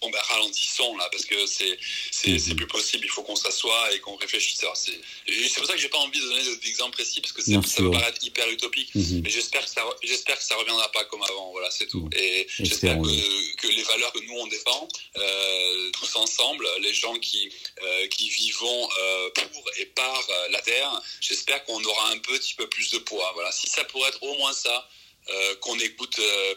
bon 0.00 0.10
ben, 0.10 0.18
ralentissons 0.28 0.96
là 0.96 1.08
parce 1.12 1.24
que 1.24 1.46
c'est 1.46 1.78
c'est 2.10 2.32
mhm. 2.32 2.56
plus 2.56 2.66
possible 2.66 3.04
il 3.04 3.10
faut 3.10 3.22
qu'on 3.22 3.36
s'assoie 3.36 3.92
et 3.94 4.00
qu'on 4.00 4.16
réfléchisse. 4.16 4.60
C'est 4.60 5.54
pour 5.56 5.66
ça 5.66 5.74
que 5.74 5.78
j'ai 5.78 5.88
pas 5.88 5.98
envie 5.98 6.18
de 6.18 6.24
donner 6.24 6.56
d'exemples 6.56 6.92
précis 6.92 7.20
parce 7.20 7.32
que 7.32 7.42
ça 7.42 7.60
peut 7.60 7.90
paraître 7.90 8.24
hyper 8.24 8.48
utopique 8.50 8.94
mhm. 8.94 9.20
mais 9.22 9.30
j'espère 9.30 9.64
que 9.64 9.70
ça 9.70 9.82
j'espère 10.02 10.38
que 10.38 10.44
ça 10.44 10.56
reviendra 10.56 10.90
pas 10.92 11.04
comme 11.04 11.22
avant 11.22 11.50
voilà 11.52 11.70
c'est 11.70 11.86
tout. 11.86 12.08
Et 12.16 12.46
j'espère 12.58 12.96
que, 12.98 13.56
que, 13.56 13.66
les 13.66 13.82
valeurs 13.82 14.12
que 14.12 14.20
nous 14.20 14.34
on 14.38 14.46
défend 14.46 14.88
euh, 15.18 15.90
tous 15.92 16.16
ensemble 16.16 16.66
les 16.80 16.94
gens 16.94 17.14
qui 17.18 17.52
euh, 17.82 18.06
qui 18.08 18.30
vivons 18.30 18.88
euh, 19.00 19.30
pour 19.30 19.70
et 19.78 19.86
par 19.86 20.26
la 20.50 20.60
terre 20.62 21.02
j'espère 21.20 21.62
qu'on 21.64 21.82
aura 21.84 22.10
un 22.10 22.18
petit 22.18 22.54
peu 22.54 22.68
plus 22.68 22.90
de 22.90 22.98
poids 22.98 23.30
voilà. 23.34 23.52
Si 23.52 23.68
ça 23.68 23.84
pourrait 23.84 24.08
être 24.08 24.22
au 24.22 24.34
moins 24.36 24.52
ça 24.52 24.88
euh, 25.32 25.54
qu'on 25.60 25.78
écoute, 25.78 26.18
euh, 26.18 26.54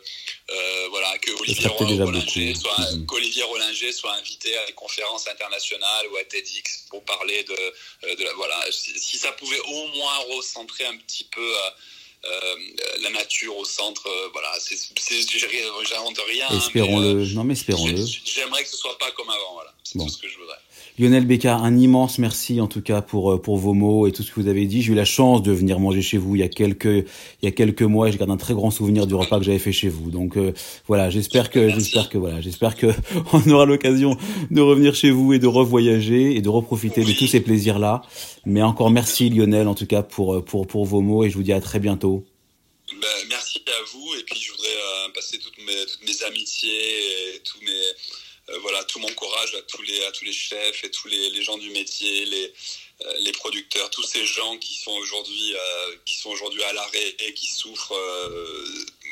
euh, 0.49 0.87
voilà, 0.89 1.17
que 1.19 1.31
Olivier 1.41 1.67
Rollinger 1.67 2.55
soit, 2.55 2.91
mhm. 2.91 3.05
Rollinger 3.07 3.91
soit 3.91 4.13
invité 4.13 4.57
à 4.57 4.65
des 4.65 4.73
conférences 4.73 5.27
internationales 5.27 6.07
ou 6.11 6.17
à 6.17 6.23
TEDx 6.23 6.85
pour 6.89 7.03
parler 7.05 7.43
de, 7.43 8.15
de 8.15 8.23
la, 8.23 8.33
voilà, 8.33 8.59
si 8.71 9.17
ça 9.17 9.31
pouvait 9.33 9.59
au 9.59 9.87
moins 9.95 10.17
recentrer 10.35 10.85
un 10.85 10.97
petit 10.97 11.25
peu 11.25 11.53
la 13.01 13.09
nature 13.11 13.55
au 13.57 13.65
centre, 13.65 14.09
voilà, 14.31 14.57
j'invente 15.83 16.19
rien. 16.27 16.47
Hein, 16.49 16.57
espérons-le, 16.57 17.25
non 17.33 17.43
mais 17.43 17.53
espérons-le. 17.53 18.05
J'aimerais 18.25 18.63
que 18.63 18.69
ce 18.69 18.77
soit 18.77 18.97
pas 18.97 19.11
comme 19.11 19.29
avant, 19.29 19.53
voilà, 19.53 19.73
c'est 19.83 19.99
tout 19.99 20.09
ce 20.09 20.17
que 20.17 20.29
je 20.29 20.37
voudrais. 20.37 20.59
Lionel 20.99 21.25
Bécard, 21.25 21.63
un 21.63 21.75
immense 21.75 22.19
merci 22.19 22.61
en 22.61 22.67
tout 22.67 22.81
cas 22.81 23.01
pour 23.01 23.31
euh, 23.31 23.41
pour 23.41 23.57
vos 23.57 23.73
mots 23.73 24.05
et 24.05 24.11
tout 24.11 24.21
ce 24.21 24.31
que 24.31 24.39
vous 24.39 24.47
avez 24.47 24.67
dit. 24.67 24.83
J'ai 24.83 24.91
eu 24.91 24.95
la 24.95 25.05
chance 25.05 25.41
de 25.41 25.51
venir 25.51 25.79
manger 25.79 26.03
chez 26.03 26.19
vous 26.19 26.35
il 26.35 26.39
y 26.39 26.43
a 26.43 26.49
quelques 26.49 26.85
il 26.85 27.05
y 27.41 27.47
a 27.47 27.51
quelques 27.51 27.81
mois 27.81 28.09
et 28.09 28.11
je 28.11 28.17
garde 28.19 28.29
un 28.29 28.37
très 28.37 28.53
grand 28.53 28.69
souvenir 28.69 29.07
du 29.07 29.15
repas 29.15 29.39
que 29.39 29.45
j'avais 29.45 29.57
fait 29.57 29.71
chez 29.71 29.89
vous. 29.89 30.11
Donc 30.11 30.37
euh, 30.37 30.53
voilà, 30.87 31.09
j'espère 31.09 31.49
que 31.49 31.67
j'espère 31.69 32.09
que 32.09 32.19
voilà, 32.19 32.41
j'espère 32.41 32.75
que 32.75 32.87
on 33.33 33.49
aura 33.49 33.65
l'occasion 33.65 34.15
de 34.51 34.61
revenir 34.61 34.93
chez 34.93 35.09
vous 35.09 35.33
et 35.33 35.39
de 35.39 35.47
revoyager 35.47 36.35
et 36.35 36.41
de 36.41 36.49
reprofiter 36.49 37.03
de 37.03 37.11
tous 37.13 37.25
ces 37.25 37.39
plaisirs 37.39 37.79
là. 37.79 38.03
Mais 38.45 38.61
encore 38.61 38.91
merci 38.91 39.31
Lionel 39.31 39.67
en 39.67 39.73
tout 39.73 39.87
cas 39.87 40.03
pour 40.03 40.35
euh, 40.35 40.41
pour 40.41 40.67
pour 40.67 40.85
vos 40.85 41.01
mots 41.01 41.23
et 41.23 41.31
je 41.31 41.35
vous 41.35 41.43
dis 41.43 41.53
à 41.53 41.61
très 41.61 41.79
bientôt. 41.79 42.23
Ben, 42.91 43.07
merci 43.29 43.59
à 43.65 43.83
vous 43.91 44.13
et 44.19 44.23
puis 44.25 44.39
je 44.39 44.51
voudrais 44.51 44.69
passer 45.15 45.39
toutes 45.39 45.57
mes 45.57 45.85
toutes 45.91 46.07
mes 46.07 46.23
amitiés 46.27 46.69
et 46.69 47.39
tous 47.43 47.59
mes 47.65 47.81
euh, 48.49 48.59
voilà, 48.61 48.83
tout 48.83 48.99
mon 48.99 49.13
courage 49.13 49.55
à 49.55 49.61
tous 49.61 49.81
les, 49.83 50.03
à 50.03 50.11
tous 50.11 50.25
les 50.25 50.33
chefs 50.33 50.83
et 50.83 50.91
tous 50.91 51.07
les, 51.07 51.29
les 51.29 51.41
gens 51.43 51.57
du 51.57 51.69
métier, 51.69 52.25
les, 52.25 52.53
euh, 53.01 53.13
les 53.21 53.31
producteurs, 53.31 53.89
tous 53.89 54.03
ces 54.03 54.25
gens 54.25 54.57
qui 54.57 54.77
sont 54.77 54.91
aujourd'hui, 54.91 55.53
euh, 55.53 55.95
qui 56.05 56.15
sont 56.15 56.29
aujourd'hui 56.29 56.61
à 56.63 56.73
l'arrêt 56.73 57.15
et 57.19 57.33
qui 57.33 57.47
souffrent, 57.47 57.95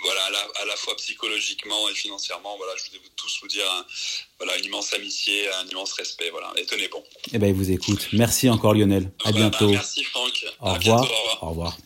voilà, 0.03 0.21
à 0.55 0.65
la, 0.65 0.75
fois 0.75 0.95
psychologiquement 0.97 1.87
et 1.89 1.93
financièrement. 1.93 2.57
Voilà, 2.57 2.73
je 2.75 2.89
voulais 2.89 3.01
tous 3.15 3.39
vous 3.41 3.47
dire, 3.47 3.85
voilà, 4.37 4.57
une 4.57 4.65
immense 4.65 4.93
amitié, 4.93 5.47
un 5.49 5.67
immense 5.67 5.93
respect. 5.93 6.29
Voilà, 6.31 6.51
et 6.57 6.65
tenez 6.65 6.87
bon. 6.87 7.03
Eh 7.31 7.37
ben, 7.37 7.47
il 7.47 7.53
vous 7.53 7.71
écoute. 7.71 8.07
Merci 8.13 8.49
encore 8.49 8.73
Lionel. 8.73 9.11
À 9.23 9.31
bientôt. 9.31 9.69
merci 9.69 10.03
Franck. 10.03 10.45
Au 10.59 10.73
revoir. 10.73 11.41
Au 11.41 11.49
revoir. 11.49 11.77